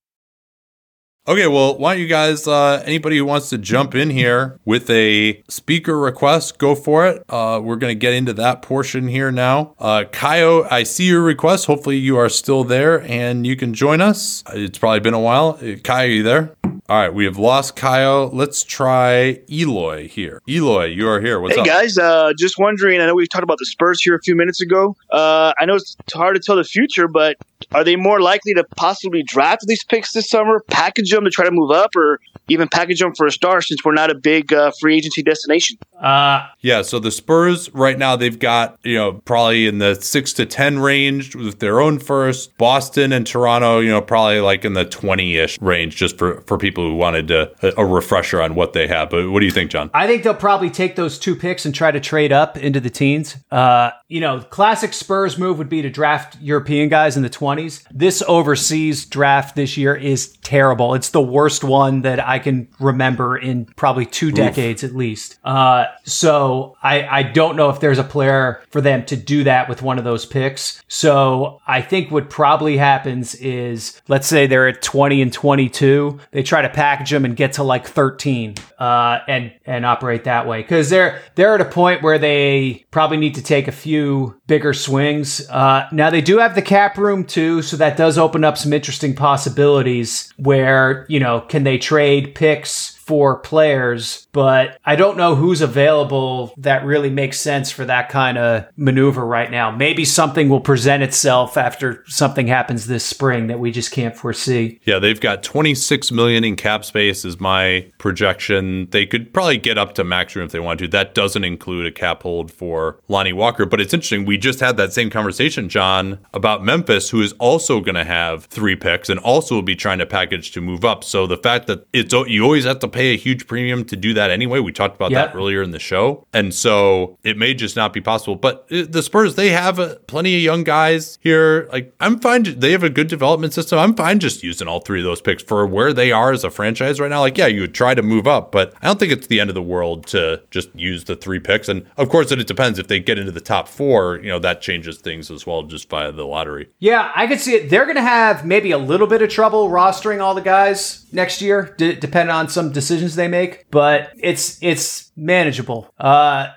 [1.28, 4.88] Okay, well, why don't you guys, uh, anybody who wants to jump in here with
[4.90, 7.24] a speaker request, go for it.
[7.28, 9.74] Uh, we're going to get into that portion here now.
[9.80, 11.66] Uh, Kaio, I see your request.
[11.66, 14.44] Hopefully, you are still there and you can join us.
[14.52, 15.58] It's probably been a while.
[15.60, 16.54] Uh, Kaio, you there?
[16.88, 18.30] All right, we have lost Kyle.
[18.32, 20.40] Let's try Eloy here.
[20.48, 21.40] Eloy, you are here.
[21.40, 21.66] What's hey up?
[21.66, 23.00] guys, uh, just wondering.
[23.00, 24.94] I know we talked about the Spurs here a few minutes ago.
[25.10, 27.38] Uh, I know it's hard to tell the future, but
[27.74, 31.44] are they more likely to possibly draft these picks this summer, package them to try
[31.44, 34.52] to move up, or even package them for a star since we're not a big
[34.52, 35.78] uh, free agency destination?
[36.00, 40.32] Uh, Yeah, so the Spurs right now they've got you know probably in the six
[40.34, 42.56] to ten range with their own first.
[42.58, 46.58] Boston and Toronto, you know, probably like in the twenty ish range, just for for
[46.58, 49.10] people who wanted to a, a refresher on what they have.
[49.10, 49.90] But what do you think, John?
[49.94, 52.90] I think they'll probably take those two picks and try to trade up into the
[52.90, 53.36] teens.
[53.50, 57.84] Uh, you know, classic Spurs move would be to draft European guys in the 20s.
[57.90, 60.94] This overseas draft this year is terrible.
[60.94, 65.38] It's the worst one that I can remember in probably two decades at least.
[65.44, 69.68] Uh, so I, I don't know if there's a player for them to do that
[69.68, 70.82] with one of those picks.
[70.88, 76.42] So I think what probably happens is, let's say they're at 20 and 22, they
[76.42, 80.62] try to package them and get to like 13, uh, and and operate that way
[80.62, 84.74] because they're they're at a point where they probably need to take a few bigger
[84.74, 85.48] swings.
[85.48, 88.72] Uh, now they do have the cap room too, so that does open up some
[88.72, 90.32] interesting possibilities.
[90.36, 92.95] Where you know, can they trade picks?
[93.06, 98.36] For players, but I don't know who's available that really makes sense for that kind
[98.36, 99.70] of maneuver right now.
[99.70, 104.80] Maybe something will present itself after something happens this spring that we just can't foresee.
[104.84, 108.88] Yeah, they've got 26 million in cap space is my projection.
[108.90, 110.88] They could probably get up to max room if they want to.
[110.88, 114.24] That doesn't include a cap hold for Lonnie Walker, but it's interesting.
[114.24, 118.46] We just had that same conversation, John, about Memphis, who is also going to have
[118.46, 121.04] three picks and also will be trying to package to move up.
[121.04, 124.14] So the fact that it's you always have to pay a huge premium to do
[124.14, 124.58] that anyway.
[124.60, 125.32] We talked about Yep.
[125.32, 126.26] that earlier in the show.
[126.32, 128.34] And so it may just not be possible.
[128.36, 131.68] But the Spurs, they have uh, plenty of young guys here.
[131.72, 132.42] Like, I'm fine.
[132.58, 133.78] They have a good development system.
[133.78, 136.50] I'm fine just using all three of those picks for where they are as a
[136.50, 137.20] franchise right now.
[137.20, 139.50] Like, yeah, you would try to move up, but I don't think it's the end
[139.50, 141.68] of the world to just use the three picks.
[141.68, 144.60] And of course, it depends if they get into the top four, you know, that
[144.60, 146.68] changes things as well just via the lottery.
[146.78, 147.70] Yeah, I could see it.
[147.70, 151.40] They're going to have maybe a little bit of trouble rostering all the guys next
[151.42, 153.70] year, d- depending on some decisions they make.
[153.70, 155.92] But it's it's manageable.
[155.98, 156.48] Uh,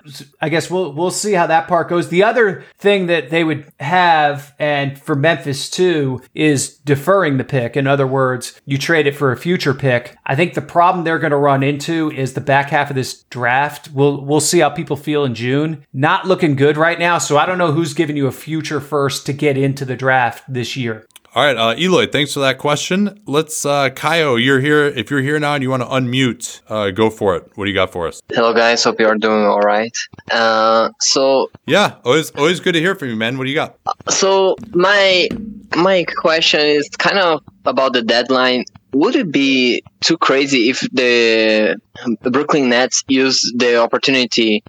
[0.42, 2.10] I guess we'll we'll see how that part goes.
[2.10, 7.78] The other thing that they would have, and for Memphis too, is deferring the pick.
[7.78, 10.18] In other words, you trade it for a future pick.
[10.26, 13.24] I think the problem they're going to run into is the back half of this
[13.30, 13.90] draft.
[13.94, 15.86] We'll we'll see how people feel in June.
[15.94, 17.18] Not looking good right now.
[17.18, 20.44] So I don't know who's giving you a future first to get into the draft
[20.48, 21.06] this year.
[21.36, 23.22] All right, uh, Eloy, thanks for that question.
[23.28, 24.86] Let's, uh, Kaio, you're here.
[24.86, 27.52] If you're here now and you want to unmute, uh, go for it.
[27.54, 28.20] What do you got for us?
[28.34, 28.84] Hello, guys.
[28.84, 29.96] Hope you are doing all right.
[30.32, 33.38] Uh, so, Yeah, always, always good to hear from you, man.
[33.38, 33.78] What do you got?
[34.10, 35.30] so my
[35.76, 38.66] my question is kind of about the deadline.
[38.94, 41.80] Would it be too crazy if the,
[42.22, 44.64] the Brooklyn Nets use the opportunity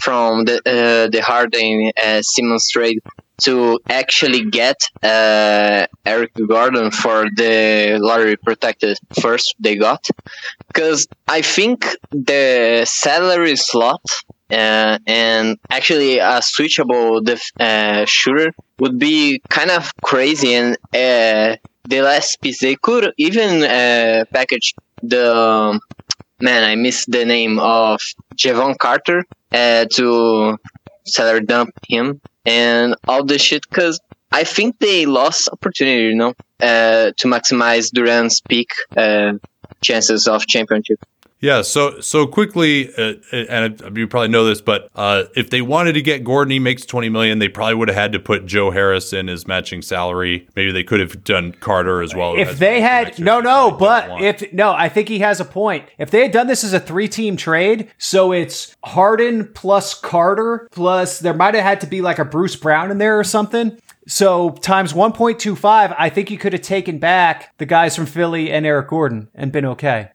[0.00, 3.00] from the uh, the Harden uh, Simmons trade
[3.42, 10.06] to actually get uh, Eric Gordon for the lottery protected first they got?
[10.68, 14.02] Because I think the salary slot
[14.50, 21.56] uh, and actually a switchable def- uh, shooter would be kind of crazy and uh,
[21.84, 25.80] the last piece they could even uh, package the um,
[26.40, 28.00] man I missed the name of
[28.34, 30.58] Jevon Carter uh, to
[31.06, 34.00] salary dump him and all this shit because
[34.32, 39.34] I think they lost opportunity you know uh, to maximize Durant's peak uh,
[39.82, 40.98] chances of championship.
[41.38, 45.92] Yeah, so so quickly, uh, and you probably know this, but uh, if they wanted
[45.92, 47.38] to get Gordon, he makes twenty million.
[47.40, 50.48] They probably would have had to put Joe Harris in as matching salary.
[50.56, 52.36] Maybe they could have done Carter as well.
[52.38, 56.10] if they had no no but if no i think he has a point if
[56.10, 61.18] they had done this as a three team trade so it's harden plus carter plus
[61.20, 64.50] there might have had to be like a bruce brown in there or something so
[64.50, 68.88] times 1.25 i think you could have taken back the guys from philly and eric
[68.88, 70.08] gordon and been okay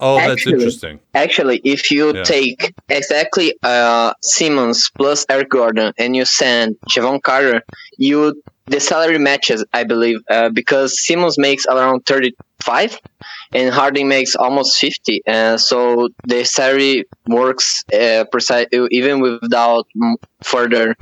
[0.00, 1.00] oh, that's actually- interesting.
[1.14, 2.22] Actually, if you Yeah.
[2.22, 7.62] take exactly uh, Simmons plus Eric Gordon and you send Jevon Carter,
[7.98, 12.98] you the salary matches, I believe, uh, because Simmons makes around 35
[13.52, 15.22] and Harding makes almost 50.
[15.26, 19.88] Uh, so the salary works uh, precise, even without
[20.44, 20.94] further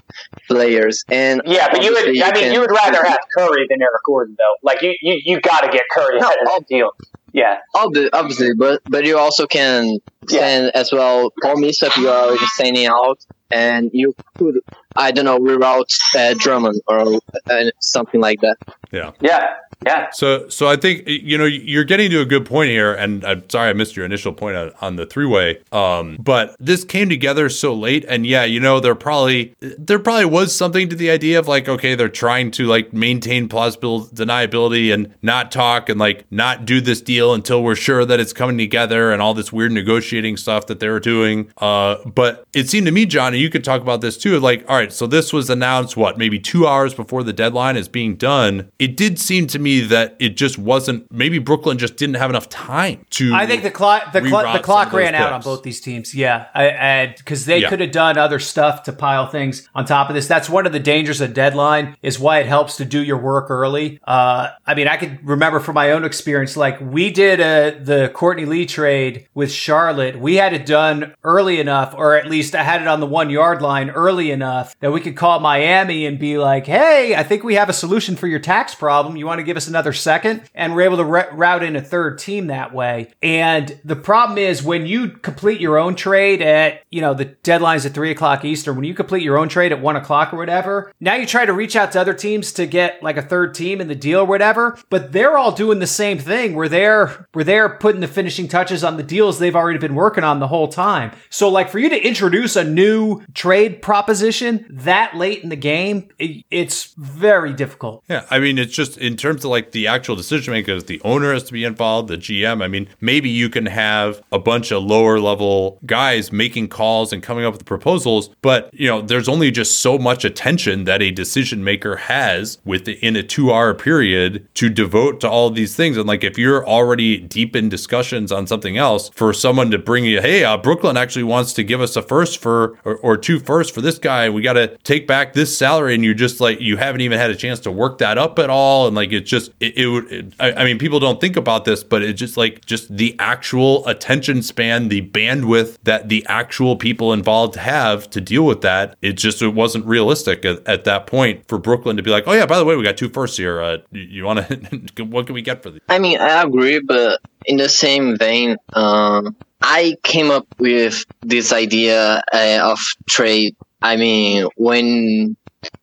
[0.49, 1.05] players.
[1.09, 4.36] And yeah, but you would, I mean, you would rather have Curry than Eric Gordon,
[4.39, 4.55] though.
[4.62, 6.93] Like, you, you, you got to get Curry out of that deal.
[7.32, 9.98] Yeah, obviously, but but you also can
[10.28, 10.80] send yeah.
[10.80, 11.32] as well.
[11.42, 13.18] Paul Millsap, you are already sending out,
[13.50, 14.60] and you could
[14.96, 17.20] I don't know reroute uh, Drummond or
[17.50, 18.56] uh, something like that.
[18.90, 19.56] Yeah, yeah,
[19.86, 20.10] yeah.
[20.10, 23.48] So, so I think you know you're getting to a good point here, and I'm
[23.48, 25.60] sorry I missed your initial point on, on the three way.
[25.70, 30.24] Um, but this came together so late, and yeah, you know there probably there probably
[30.24, 34.92] was something to the idea of like okay they're trying to like maintain plausible deniability
[34.92, 38.58] and not talk and like not do this deal until we're sure that it's coming
[38.58, 41.52] together and all this weird negotiating stuff that they were doing.
[41.58, 44.40] Uh, but it seemed to me, Johnny, you could talk about this too.
[44.40, 47.88] Like, all right, so this was announced what maybe two hours before the deadline is
[47.88, 48.70] being done.
[48.78, 51.10] It did seem to me me that it just wasn't.
[51.12, 53.34] Maybe Brooklyn just didn't have enough time to.
[53.34, 56.14] I think the clock the, cl- the clock ran out on both these teams.
[56.14, 57.68] Yeah, because they yeah.
[57.68, 60.26] could have done other stuff to pile things on top of this.
[60.26, 63.50] That's one of the dangers of deadline is why it helps to do your work
[63.50, 64.00] early.
[64.06, 68.10] Uh, I mean, I could remember from my own experience, like we did a, the
[68.14, 70.18] Courtney Lee trade with Charlotte.
[70.18, 73.30] We had it done early enough, or at least I had it on the one
[73.30, 77.44] yard line early enough that we could call Miami and be like, "Hey, I think
[77.44, 79.16] we have a solution for your tax problem.
[79.16, 81.82] You want to give us another second, and we're able to re- route in a
[81.82, 83.12] third team that way.
[83.22, 87.84] And the problem is when you complete your own trade at, you know, the deadline's
[87.84, 90.92] at three o'clock Eastern, when you complete your own trade at one o'clock or whatever,
[91.00, 93.80] now you try to reach out to other teams to get like a third team
[93.80, 97.44] in the deal or whatever, but they're all doing the same thing where they're, where
[97.44, 100.68] they're putting the finishing touches on the deals they've already been working on the whole
[100.68, 101.11] time.
[101.28, 106.09] So like for you to introduce a new trade proposition that late in the game,
[106.18, 108.04] it, it's very difficult.
[108.09, 108.24] Yeah.
[108.30, 111.44] I mean, it's just in terms of like the actual decision makers, the owner has
[111.44, 112.62] to be involved, the GM.
[112.62, 117.22] I mean, maybe you can have a bunch of lower level guys making calls and
[117.22, 121.11] coming up with proposals, but you know, there's only just so much attention that a
[121.11, 125.96] decision maker has within a two hour period to devote to all these things.
[125.96, 130.05] And like, if you're already deep in discussions on something else, for someone to bring
[130.05, 133.38] you, hey, uh, Brooklyn actually wants to give us a first for or, or two
[133.38, 136.61] first for this guy, we got to take back this salary, and you're just like,
[136.61, 139.28] you haven't even had a chance to work that up at all, and like, it's
[139.28, 140.34] just it, it would.
[140.41, 143.86] I, I, mean, people don't think about this, but it's just like just the actual
[143.86, 148.97] attention span, the bandwidth that the actual people involved have to deal with that.
[149.03, 152.32] It just it wasn't realistic at, at that point for Brooklyn to be like, oh
[152.32, 153.61] yeah, by the way, we got two firsts here.
[153.61, 155.05] Uh, you, want to?
[155.05, 155.80] what can we get for these?
[155.89, 161.53] I mean, I agree, but in the same vein, um, I came up with this
[161.53, 163.57] idea uh, of trade.
[163.80, 165.36] I mean, when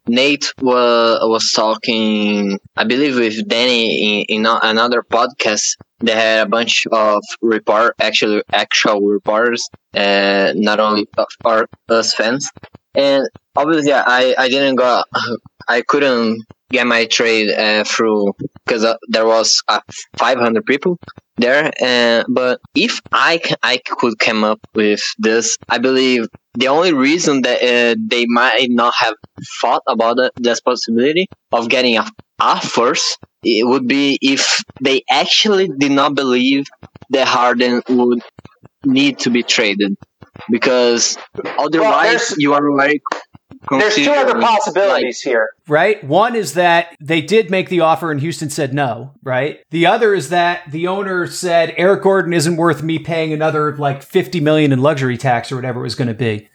[0.07, 5.77] Nate was was talking, I believe, with Danny in, in another podcast.
[5.99, 11.07] They had a bunch of report, actually, actual reporters, uh, not only
[11.43, 12.49] our us fans.
[12.93, 15.03] And obviously, I I didn't go,
[15.67, 18.33] I couldn't get my trade uh, through
[18.65, 19.81] because uh, there was uh,
[20.17, 20.97] 500 people
[21.37, 21.71] there.
[21.81, 27.41] Uh, but if I I could come up with this, I believe the only reason
[27.41, 29.15] that uh, they might not have
[29.61, 32.05] thought about it, this possibility of getting a,
[32.39, 36.65] a first, it would be if they actually did not believe
[37.09, 38.21] that Harden would
[38.85, 39.95] need to be traded.
[40.49, 41.17] Because
[41.57, 43.01] otherwise, well, you are very
[43.69, 45.49] there's two other possibilities like, here.
[45.67, 46.03] Right?
[46.03, 49.63] One is that they did make the offer and Houston said no, right?
[49.71, 54.03] The other is that the owner said Eric Gordon isn't worth me paying another like
[54.03, 56.49] 50 million in luxury tax or whatever it was going to be.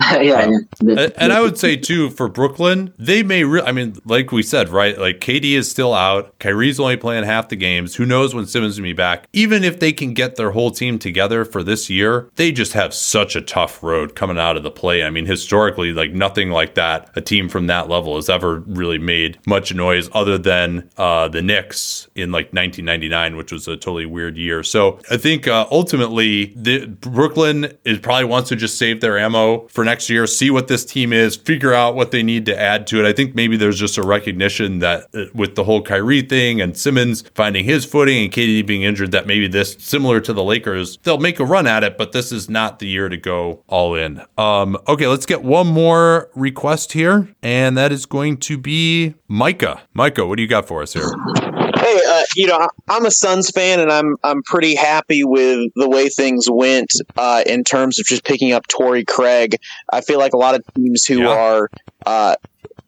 [0.22, 3.44] yeah, and I would say too for Brooklyn, they may.
[3.44, 4.98] Re- I mean, like we said, right?
[4.98, 6.38] Like KD is still out.
[6.38, 7.96] Kyrie's only playing half the games.
[7.96, 9.28] Who knows when Simmons will be back?
[9.32, 12.94] Even if they can get their whole team together for this year, they just have
[12.94, 15.02] such a tough road coming out of the play.
[15.02, 17.10] I mean, historically, like nothing like that.
[17.14, 21.42] A team from that level has ever really made much noise, other than uh, the
[21.42, 24.62] Knicks in like 1999, which was a totally weird year.
[24.62, 29.66] So I think uh, ultimately, the, Brooklyn is probably wants to just save their ammo
[29.68, 32.86] for next year, see what this team is, figure out what they need to add
[32.86, 33.08] to it.
[33.08, 36.76] I think maybe there's just a recognition that uh, with the whole Kyrie thing and
[36.76, 40.96] Simmons finding his footing and KD being injured, that maybe this, similar to the Lakers,
[41.02, 43.96] they'll make a run at it, but this is not the year to go all
[43.96, 44.22] in.
[44.38, 49.82] Um, okay, let's get one more request here, and that is going to be Micah.
[49.92, 51.59] Micah, what do you got for us here?
[51.80, 55.88] Hey, uh, you know, I'm a Suns fan, and I'm I'm pretty happy with the
[55.88, 59.56] way things went uh, in terms of just picking up Torrey Craig.
[59.90, 61.28] I feel like a lot of teams who yeah.
[61.28, 61.70] are
[62.04, 62.36] uh,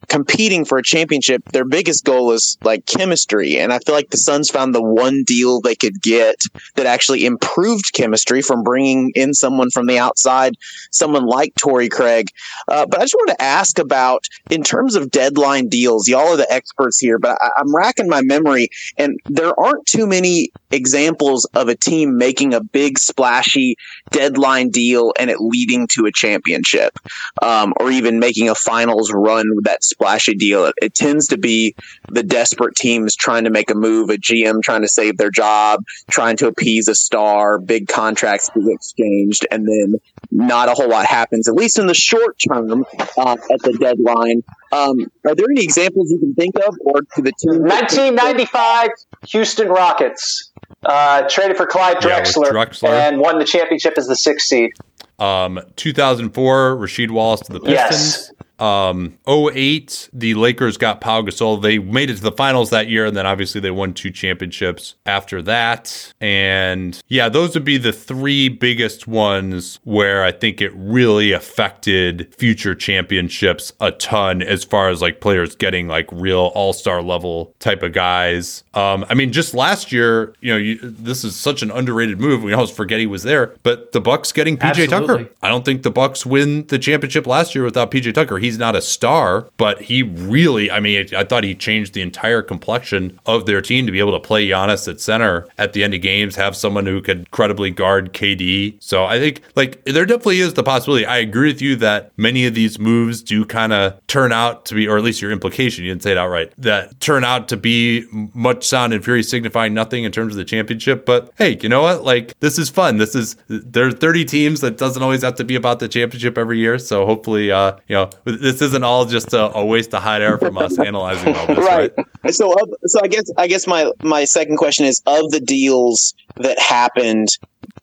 [0.08, 3.58] competing for a championship, their biggest goal is like chemistry.
[3.58, 6.36] And I feel like the Suns found the one deal they could get
[6.76, 10.56] that actually improved chemistry from bringing in someone from the outside,
[10.90, 12.28] someone like Torrey Craig.
[12.68, 16.36] Uh, but I just wanted to ask about in terms of deadline deals, y'all are
[16.36, 21.44] the experts here, but I, I'm racking my memory and there aren't too many examples
[21.54, 23.76] of a team making a big splashy
[24.10, 26.98] deadline deal and it leading to a championship
[27.40, 30.66] um, or even making a finals run with that splashy deal.
[30.66, 31.74] It, it tends to be
[32.10, 35.80] the desperate teams trying to make a move, a GM trying to save their job,
[36.10, 39.94] trying to appease a star, big contracts be exchanged, and then
[40.30, 42.84] not a whole lot happens, at least in the short term
[43.16, 44.42] uh, at the deadline.
[44.72, 47.62] Um, are there any examples you can think of, or to the team?
[47.62, 48.88] 1995
[49.28, 50.50] Houston Rockets
[50.84, 52.88] uh, traded for Clyde Yeah, Drexler, Drexler.
[52.88, 54.70] and won the championship as the sixth seed.
[55.18, 57.70] Um, 2004, Rasheed Wallace to the Pistons.
[57.70, 58.32] Yes.
[58.62, 61.60] Um, 08, the Lakers got Pau Gasol.
[61.60, 64.94] They made it to the finals that year, and then obviously they won two championships
[65.04, 66.12] after that.
[66.20, 72.32] And yeah, those would be the three biggest ones where I think it really affected
[72.36, 77.54] future championships a ton as far as like players getting like real all star level
[77.58, 78.62] type of guys.
[78.74, 82.44] Um, I mean, just last year, you know, you, this is such an underrated move.
[82.44, 85.28] We almost forget he was there, but the Bucks getting PJ Tucker.
[85.42, 88.38] I don't think the Bucks win the championship last year without PJ Tucker.
[88.38, 92.42] He's not a star, but he really, I mean, I thought he changed the entire
[92.42, 95.94] complexion of their team to be able to play Giannis at center at the end
[95.94, 98.76] of games, have someone who could credibly guard KD.
[98.80, 101.06] So I think like there definitely is the possibility.
[101.06, 104.74] I agree with you that many of these moves do kind of turn out to
[104.74, 107.56] be, or at least your implication, you didn't say it outright, that turn out to
[107.56, 111.06] be much sound and fury signifying nothing in terms of the championship.
[111.06, 112.04] But hey, you know what?
[112.04, 112.98] Like this is fun.
[112.98, 116.38] This is there are 30 teams that doesn't always have to be about the championship
[116.38, 116.78] every year.
[116.78, 118.10] So hopefully, uh, you know,
[118.42, 121.58] this isn't all just a, a waste of hot air from us analyzing all this,
[121.58, 121.92] right?
[121.96, 122.34] right.
[122.34, 126.14] So, of, so I guess I guess my my second question is of the deals
[126.36, 127.28] that happened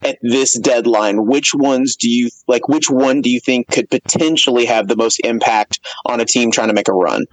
[0.01, 2.67] at this deadline, which ones do you like?
[2.67, 6.67] Which one do you think could potentially have the most impact on a team trying
[6.67, 7.25] to make a run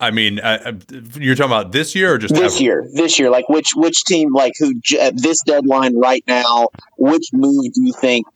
[0.00, 0.72] I mean, I, I-
[1.18, 2.62] you're talking about this year or just this ever?
[2.62, 2.88] year?
[2.92, 6.68] This year, like which which team, like who at this deadline right now?
[6.98, 8.26] Which move do you think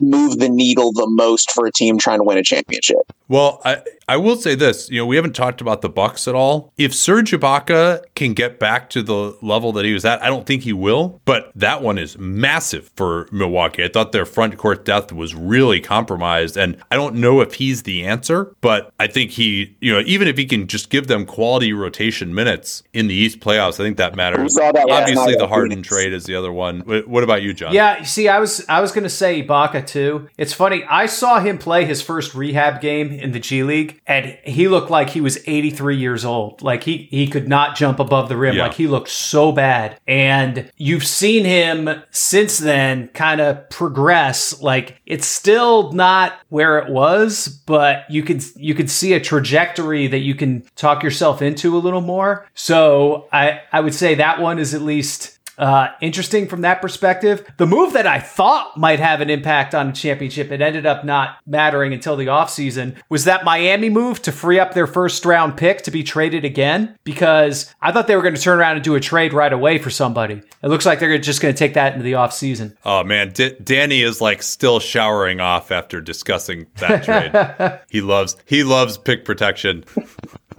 [0.00, 3.12] moved the needle the most for a team trying to win a championship?
[3.28, 4.88] Well, I, I will say this.
[4.88, 6.72] You know, we haven't talked about the Bucks at all.
[6.76, 10.46] If Serge Ibaka can get back to the level that he was at, I don't
[10.46, 11.20] think he will.
[11.24, 13.82] But that one is massive for Milwaukee.
[13.82, 17.82] I thought their front court depth was really compromised, and I don't know if he's
[17.82, 18.54] the answer.
[18.60, 22.32] But I think he, you know, even if he can just give them quality rotation
[22.32, 24.54] minutes in the East playoffs, I think that matters.
[24.54, 25.88] saw that Obviously, the at Harden Phoenix.
[25.88, 26.80] trade is the other one.
[26.80, 27.72] What what about you, John?
[27.74, 30.28] Yeah, you see, I was I was gonna say Ibaka too.
[30.38, 30.84] It's funny.
[30.84, 34.90] I saw him play his first rehab game in the G League, and he looked
[34.90, 36.62] like he was 83 years old.
[36.62, 38.56] Like he he could not jump above the rim.
[38.56, 38.64] Yeah.
[38.64, 39.98] Like he looked so bad.
[40.06, 44.60] And you've seen him since then kind of progress.
[44.60, 50.06] Like it's still not where it was, but you can you can see a trajectory
[50.06, 52.46] that you can talk yourself into a little more.
[52.54, 57.50] So I I would say that one is at least uh, interesting from that perspective.
[57.56, 61.04] The move that I thought might have an impact on a championship, it ended up
[61.04, 65.56] not mattering until the offseason, was that Miami move to free up their first round
[65.56, 68.84] pick to be traded again because I thought they were going to turn around and
[68.84, 70.42] do a trade right away for somebody.
[70.62, 72.76] It looks like they're just going to take that into the offseason.
[72.84, 77.80] Oh man, D- Danny is like still showering off after discussing that trade.
[77.90, 79.84] he loves he loves pick protection.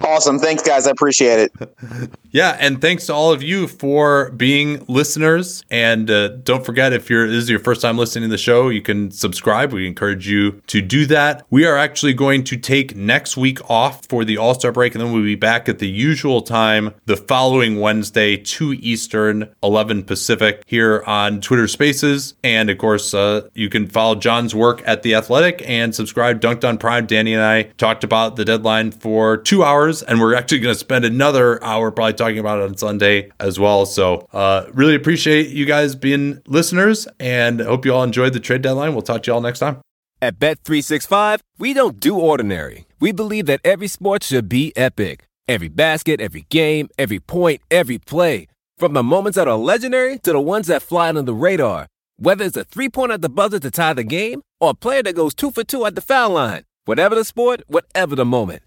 [0.08, 2.12] Awesome, thanks guys, I appreciate it.
[2.32, 5.64] Yeah, and thanks to all of you for being listeners.
[5.72, 8.70] And uh, don't forget, if you're this is your first time listening to the show,
[8.70, 9.74] you can subscribe.
[9.74, 11.46] We encourage you to do that.
[11.50, 15.04] We are actually going to take next week off for the All Star break, and
[15.04, 20.64] then we'll be back at the usual time the following Wednesday, two Eastern, eleven Pacific,
[20.68, 22.36] here on Twitter Spaces.
[22.44, 26.42] And of course, uh, you can follow John's work at the Athletic and subscribe.
[26.42, 27.08] Dunc'd On Prime.
[27.08, 30.80] Danny and I talked about the deadline for two hours, and we're actually going to
[30.80, 33.86] spend another hour probably talking about it on Sunday as well.
[33.86, 38.62] So, uh, really appreciate you guys being listeners, and hope you all enjoyed the trade
[38.62, 38.94] deadline.
[38.94, 39.82] We'll talk to you all next time.
[40.22, 42.88] At Bet365, we don't do ordinary.
[43.00, 45.26] We believe that every sport should be epic.
[45.48, 48.48] Every basket, every game, every point, every play.
[48.78, 51.88] From the moments that are legendary to the ones that fly under the radar.
[52.18, 55.04] Whether it's a three pointer at the buzzer to tie the game or a player
[55.04, 56.64] that goes two for two at the foul line.
[56.86, 58.64] Whatever the sport, whatever the moment.